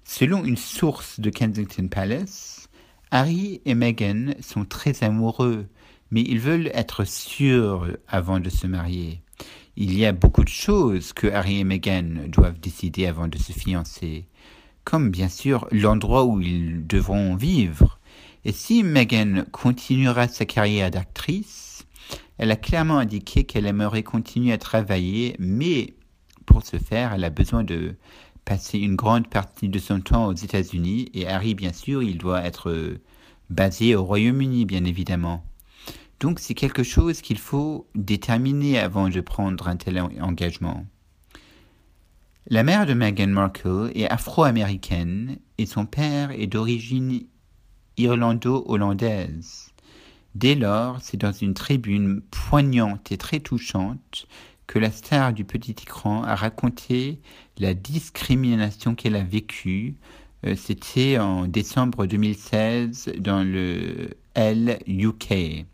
[0.04, 2.61] Selon une source de Kensington Palace,
[3.14, 5.66] Harry et Meghan sont très amoureux,
[6.10, 9.20] mais ils veulent être sûrs avant de se marier.
[9.76, 13.52] Il y a beaucoup de choses que Harry et Meghan doivent décider avant de se
[13.52, 14.28] fiancer,
[14.84, 18.00] comme bien sûr l'endroit où ils devront vivre.
[18.46, 21.84] Et si Meghan continuera sa carrière d'actrice,
[22.38, 25.92] elle a clairement indiqué qu'elle aimerait continuer à travailler, mais
[26.46, 27.94] pour ce faire, elle a besoin de
[28.44, 32.44] passer une grande partie de son temps aux États-Unis et Harry, bien sûr, il doit
[32.44, 32.98] être
[33.50, 35.44] basé au Royaume-Uni, bien évidemment.
[36.20, 40.86] Donc c'est quelque chose qu'il faut déterminer avant de prendre un tel engagement.
[42.46, 47.24] La mère de Meghan Markle est afro-américaine et son père est d'origine
[47.96, 49.70] irlando-hollandaise.
[50.34, 54.26] Dès lors, c'est dans une tribune poignante et très touchante
[54.72, 57.20] que la star du petit écran a raconté
[57.58, 59.96] la discrimination qu'elle a vécue.
[60.46, 65.30] Euh, c'était en décembre 2016 dans le L UK.
[65.30, 65.66] Et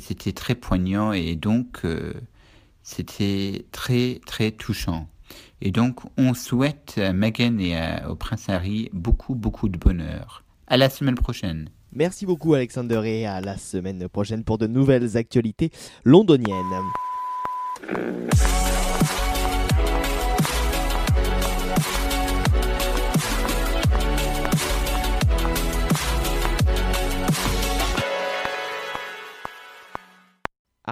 [0.00, 2.14] c'était très poignant et donc euh,
[2.82, 5.06] c'était très très touchant.
[5.60, 7.76] Et donc on souhaite à Meghan et
[8.08, 10.44] au prince Harry beaucoup beaucoup de bonheur.
[10.66, 11.68] À la semaine prochaine.
[11.92, 15.70] Merci beaucoup Alexander et à la semaine prochaine pour de nouvelles actualités
[16.06, 16.54] londoniennes.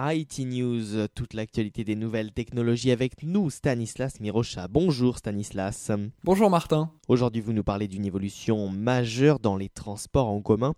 [0.01, 4.67] IT News, toute l'actualité des nouvelles technologies avec nous, Stanislas Mirocha.
[4.67, 5.91] Bonjour Stanislas.
[6.23, 6.91] Bonjour Martin.
[7.07, 10.73] Aujourd'hui, vous nous parlez d'une évolution majeure dans les transports en commun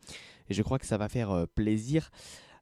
[0.50, 2.10] et je crois que ça va faire euh, plaisir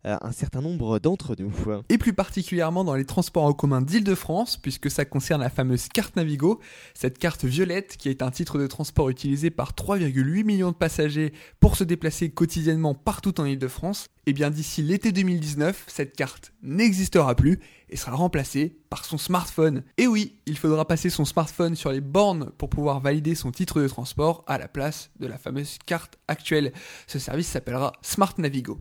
[0.04, 1.52] un certain nombre d'entre nous.
[1.90, 6.16] Et plus particulièrement dans les transports en commun d'Île-de-France, puisque ça concerne la fameuse carte
[6.16, 6.60] Navigo,
[6.94, 11.34] cette carte violette qui est un titre de transport utilisé par 3,8 millions de passagers
[11.60, 14.08] pour se déplacer quotidiennement partout en Île-de-France.
[14.26, 19.18] Et eh bien d'ici l'été 2019, cette carte n'existera plus et sera remplacée par son
[19.18, 19.84] smartphone.
[19.98, 23.82] Et oui, il faudra passer son smartphone sur les bornes pour pouvoir valider son titre
[23.82, 26.74] de transport à la place de la fameuse carte actuelle.
[27.08, 28.80] Ce service s'appellera Smart Navigo.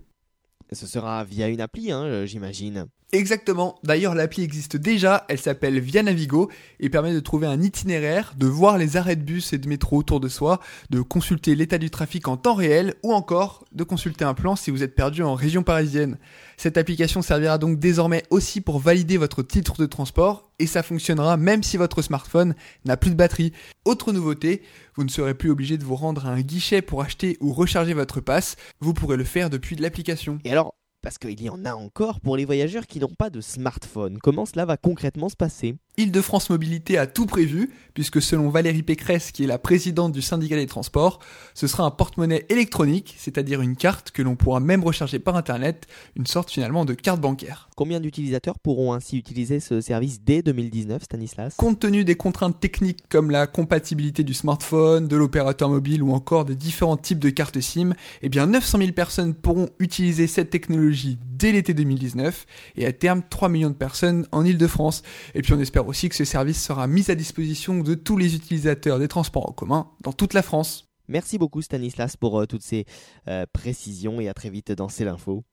[0.72, 2.88] Ce sera via une appli, hein, euh, j'imagine.
[3.12, 3.78] Exactement.
[3.84, 5.24] D'ailleurs, l'appli existe déjà.
[5.30, 9.22] Elle s'appelle Via Navigo et permet de trouver un itinéraire, de voir les arrêts de
[9.22, 12.96] bus et de métro autour de soi, de consulter l'état du trafic en temps réel
[13.02, 16.18] ou encore de consulter un plan si vous êtes perdu en région parisienne.
[16.58, 21.38] Cette application servira donc désormais aussi pour valider votre titre de transport et ça fonctionnera
[21.38, 22.54] même si votre smartphone
[22.84, 23.54] n'a plus de batterie.
[23.86, 24.60] Autre nouveauté,
[24.96, 27.94] vous ne serez plus obligé de vous rendre à un guichet pour acheter ou recharger
[27.94, 28.56] votre passe.
[28.80, 30.40] Vous pourrez le faire depuis de l'application.
[30.44, 33.40] Et alors, parce qu'il y en a encore pour les voyageurs qui n'ont pas de
[33.40, 34.18] smartphone.
[34.18, 35.76] Comment cela va concrètement se passer?
[35.98, 40.54] Île-de-France Mobilité a tout prévu, puisque selon Valérie Pécresse, qui est la présidente du syndicat
[40.54, 41.18] des transports,
[41.54, 45.88] ce sera un porte-monnaie électronique, c'est-à-dire une carte que l'on pourra même recharger par Internet,
[46.14, 47.68] une sorte finalement de carte bancaire.
[47.76, 51.54] Combien d'utilisateurs pourront ainsi utiliser ce service dès 2019, Stanislas?
[51.56, 56.44] Compte tenu des contraintes techniques comme la compatibilité du smartphone, de l'opérateur mobile ou encore
[56.44, 61.18] des différents types de cartes SIM, eh bien 900 000 personnes pourront utiliser cette technologie
[61.24, 62.46] dès l'été 2019
[62.76, 65.02] et à terme 3 millions de personnes en Île-de-France.
[65.34, 68.34] Et puis on espère aussi que ce service sera mis à disposition de tous les
[68.34, 70.86] utilisateurs des transports en commun dans toute la France.
[71.08, 72.84] Merci beaucoup Stanislas pour euh, toutes ces
[73.26, 75.44] euh, précisions et à très vite dans C'est l'info.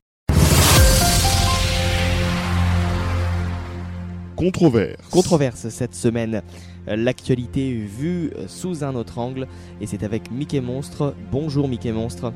[4.36, 5.08] Controverse.
[5.10, 6.44] Controverse cette semaine.
[6.90, 9.48] Euh, l'actualité vue sous un autre angle
[9.80, 11.16] et c'est avec Mickey Monstre.
[11.32, 12.34] Bonjour Mickey Monstre.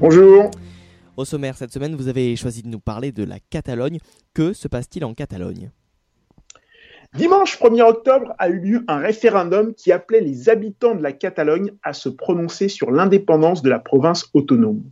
[0.00, 0.50] Bonjour.
[1.16, 3.98] Au sommaire cette semaine, vous avez choisi de nous parler de la Catalogne.
[4.34, 5.70] Que se passe-t-il en Catalogne?
[7.16, 11.72] Dimanche 1er octobre a eu lieu un référendum qui appelait les habitants de la Catalogne
[11.82, 14.82] à se prononcer sur l'indépendance de la province autonome.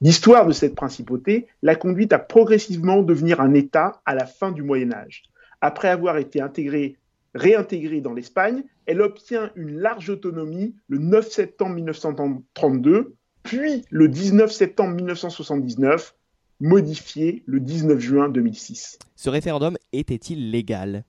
[0.00, 4.62] L'histoire de cette principauté l'a conduite à progressivement devenir un État à la fin du
[4.62, 5.24] Moyen Âge.
[5.60, 6.96] Après avoir été intégrée,
[7.34, 14.52] réintégrée dans l'Espagne, elle obtient une large autonomie le 9 septembre 1932, puis le 19
[14.52, 16.14] septembre 1979,
[16.60, 19.00] modifiée le 19 juin 2006.
[19.16, 21.04] Ce référendum était-il légal?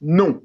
[0.00, 0.42] Non.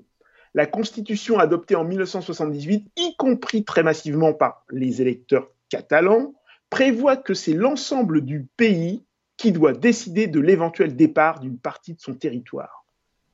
[0.54, 6.34] La Constitution adoptée en 1978, y compris très massivement par les électeurs catalans,
[6.70, 9.04] prévoit que c'est l'ensemble du pays
[9.38, 12.86] qui doit décider de l'éventuel départ d'une partie de son territoire.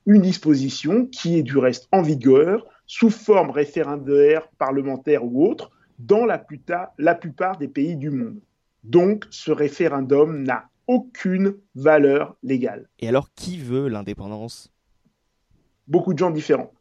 [0.06, 6.24] Une disposition qui est du reste en vigueur sous forme référendaire, parlementaire ou autre dans
[6.24, 8.40] la, plupart des pays du monde.
[8.82, 12.88] Donc ce référendum n'a aucune valeur légale.
[12.98, 14.72] Et alors qui veut l'indépendance?
[15.90, 16.72] Beaucoup de gens différents.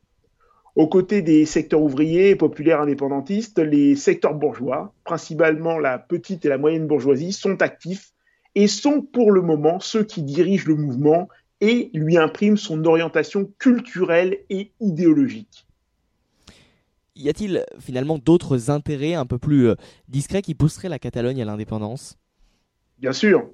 [0.76, 6.60] Aux côtés des secteurs ouvriers, populaires, indépendantistes, les secteurs bourgeois, principalement la petite et la
[6.60, 8.14] moyenne bourgeoisie, sont actifs
[8.54, 11.28] et sont pour le moment ceux qui dirigent le mouvement
[11.60, 15.66] et lui impriment son orientation culturelle et idéologique.
[17.16, 19.76] Y a-t-il finalement d'autres intérêts un peu plus euh,
[20.08, 22.18] discrets qui pousseraient la Catalogne à l'indépendance?
[23.00, 23.50] Bien sûr.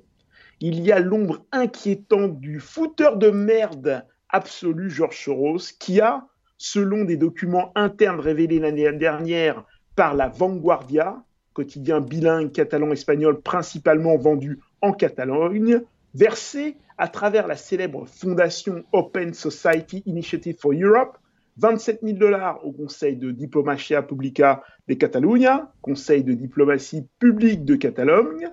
[0.60, 6.27] Il y a l'ombre inquiétante du fouteur de merde absolu Georges Soros qui a,
[6.57, 9.63] selon des documents internes révélés l'année dernière
[9.95, 11.23] par la Vanguardia,
[11.53, 15.79] quotidien bilingue catalan-espagnol principalement vendu en Catalogne,
[16.13, 21.17] versé à travers la célèbre fondation Open Society Initiative for Europe
[21.57, 27.77] 27 000 dollars au Conseil de Diplomatia Publica de Catalunya, Conseil de diplomatie publique de
[27.77, 28.49] Catalogne,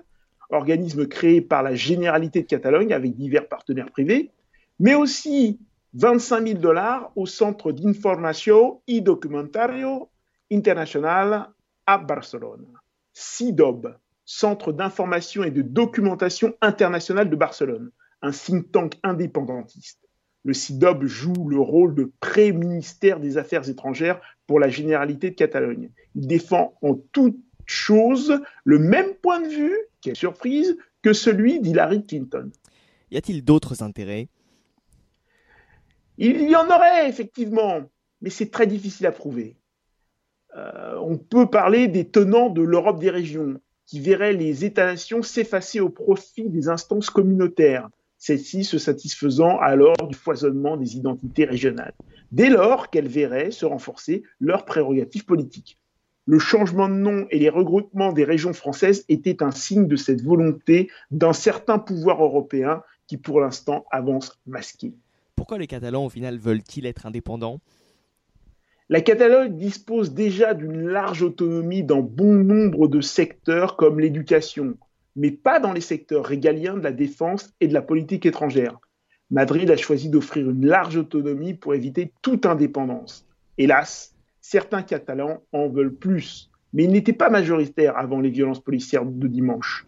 [0.49, 4.31] organisme créé par la Généralité de Catalogne avec divers partenaires privés,
[4.79, 5.59] mais aussi
[5.93, 10.09] 25 000 dollars au Centre d'Informació y Documentario
[10.51, 11.49] Internacional
[11.85, 12.65] à Barcelone.
[13.13, 17.91] CIDOB, Centre d'information et de documentation internationale de Barcelone,
[18.23, 19.99] un think tank indépendantiste.
[20.43, 25.91] Le CIDOB joue le rôle de pré-ministère des Affaires étrangères pour la Généralité de Catalogne.
[26.15, 32.03] Il défend en toute chose le même point de vue, quelle surprise, que celui d'Hillary
[32.03, 32.49] Clinton.
[33.11, 34.27] Y a-t-il d'autres intérêts?
[36.17, 37.81] Il y en aurait effectivement,
[38.21, 39.57] mais c'est très difficile à prouver.
[40.55, 45.79] Euh, on peut parler des tenants de l'Europe des régions, qui verraient les États-nations s'effacer
[45.79, 51.93] au profit des instances communautaires, celles-ci se satisfaisant alors du foisonnement des identités régionales,
[52.31, 55.79] dès lors qu'elles verraient se renforcer leurs prérogatives politiques.
[56.25, 60.21] Le changement de nom et les regroupements des régions françaises étaient un signe de cette
[60.21, 64.93] volonté d'un certain pouvoir européen qui pour l'instant avance masqué.
[65.43, 67.59] Pourquoi les Catalans, au final, veulent-ils être indépendants?
[68.87, 74.77] La Catalogne dispose déjà d'une large autonomie dans bon nombre de secteurs comme l'éducation,
[75.17, 78.79] mais pas dans les secteurs régaliens de la défense et de la politique étrangère.
[79.31, 83.27] Madrid a choisi d'offrir une large autonomie pour éviter toute indépendance.
[83.57, 89.05] Hélas, certains Catalans en veulent plus, mais ils n'étaient pas majoritaires avant les violences policières
[89.05, 89.85] de dimanche.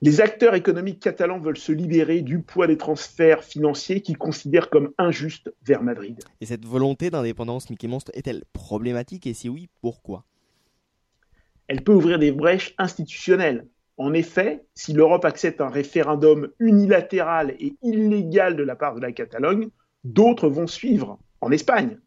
[0.00, 4.92] Les acteurs économiques catalans veulent se libérer du poids des transferts financiers qu'ils considèrent comme
[4.96, 6.20] injustes vers Madrid.
[6.40, 10.24] Et cette volonté d'indépendance Mickey Monstre est-elle problématique et si oui, pourquoi?
[11.66, 13.66] Elle peut ouvrir des brèches institutionnelles.
[13.96, 19.10] En effet, si l'Europe accepte un référendum unilatéral et illégal de la part de la
[19.10, 19.68] Catalogne,
[20.04, 21.98] d'autres vont suivre en Espagne,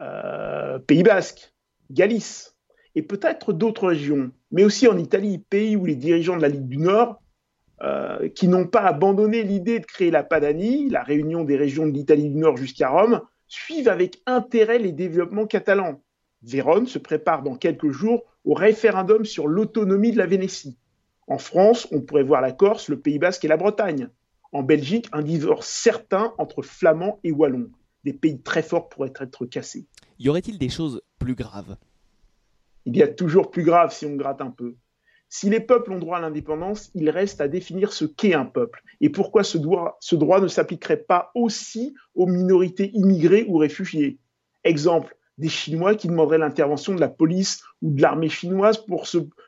[0.00, 1.52] euh, Pays Basque,
[1.90, 2.56] Galice,
[2.94, 6.68] et peut-être d'autres régions, mais aussi en Italie, pays où les dirigeants de la Ligue
[6.68, 7.20] du Nord,
[7.82, 11.92] euh, qui n'ont pas abandonné l'idée de créer la Padanie, la réunion des régions de
[11.92, 16.00] l'Italie du Nord jusqu'à Rome, suivent avec intérêt les développements catalans.
[16.42, 20.78] Vérone se prépare dans quelques jours au référendum sur l'autonomie de la Vénétie.
[21.26, 24.08] En France, on pourrait voir la Corse, le Pays basque et la Bretagne.
[24.52, 27.70] En Belgique, un divorce certain entre flamands et wallons.
[28.04, 29.86] Des pays très forts pourraient être cassés.
[30.18, 31.76] Y aurait-il des choses plus graves?
[32.84, 34.74] Il y a toujours plus grave si on gratte un peu.
[35.28, 38.82] Si les peuples ont droit à l'indépendance, il reste à définir ce qu'est un peuple
[39.00, 39.98] et pourquoi ce droit,
[40.40, 44.18] ne s'appliquerait pas aussi aux minorités immigrées ou réfugiées.
[44.62, 49.06] Exemple, des Chinois qui demanderaient l'intervention de la police ou de l'armée chinoise pour,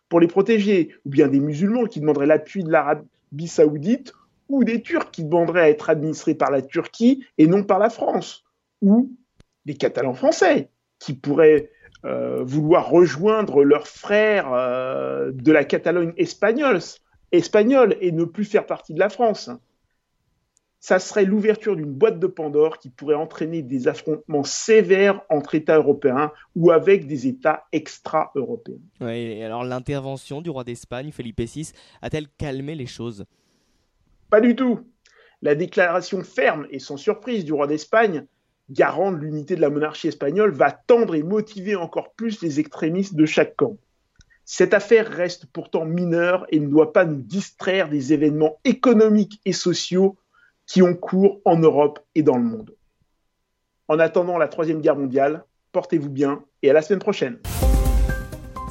[0.08, 4.14] pour les protéger, ou bien des musulmans qui demanderaient l'appui de l'Arabie saoudite,
[4.48, 7.90] ou des Turcs qui demanderaient à être administrés par la Turquie et non par la
[7.90, 8.44] France,
[8.80, 9.12] ou
[9.66, 11.70] des Catalans français qui pourraient
[12.04, 16.80] vouloir rejoindre leurs frères euh, de la Catalogne espagnole,
[17.32, 19.50] espagnole et ne plus faire partie de la France.
[20.80, 25.78] ça serait l'ouverture d'une boîte de Pandore qui pourrait entraîner des affrontements sévères entre États
[25.78, 28.82] européens ou avec des États extra-européens.
[29.00, 33.24] Oui, et alors l'intervention du roi d'Espagne, Felipe VI, a-t-elle calmé les choses?
[34.28, 34.80] Pas du tout.
[35.40, 38.26] La déclaration ferme et sans surprise du roi d'Espagne,
[38.70, 43.14] garant de l'unité de la monarchie espagnole, va tendre et motiver encore plus les extrémistes
[43.14, 43.76] de chaque camp.
[44.44, 49.52] Cette affaire reste pourtant mineure et ne doit pas nous distraire des événements économiques et
[49.52, 50.16] sociaux
[50.66, 52.74] qui ont cours en Europe et dans le monde.
[53.88, 57.38] En attendant la Troisième Guerre mondiale, portez-vous bien et à la semaine prochaine.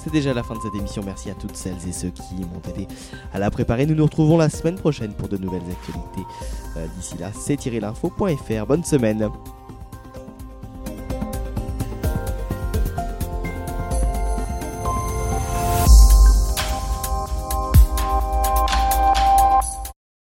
[0.03, 1.01] C'est déjà la fin de cette émission.
[1.05, 2.87] Merci à toutes celles et ceux qui m'ont aidé
[3.31, 3.85] à la préparer.
[3.85, 6.27] Nous nous retrouvons la semaine prochaine pour de nouvelles actualités.
[6.77, 8.65] Euh, d'ici là, c'est l'info.fr.
[8.65, 9.29] Bonne semaine.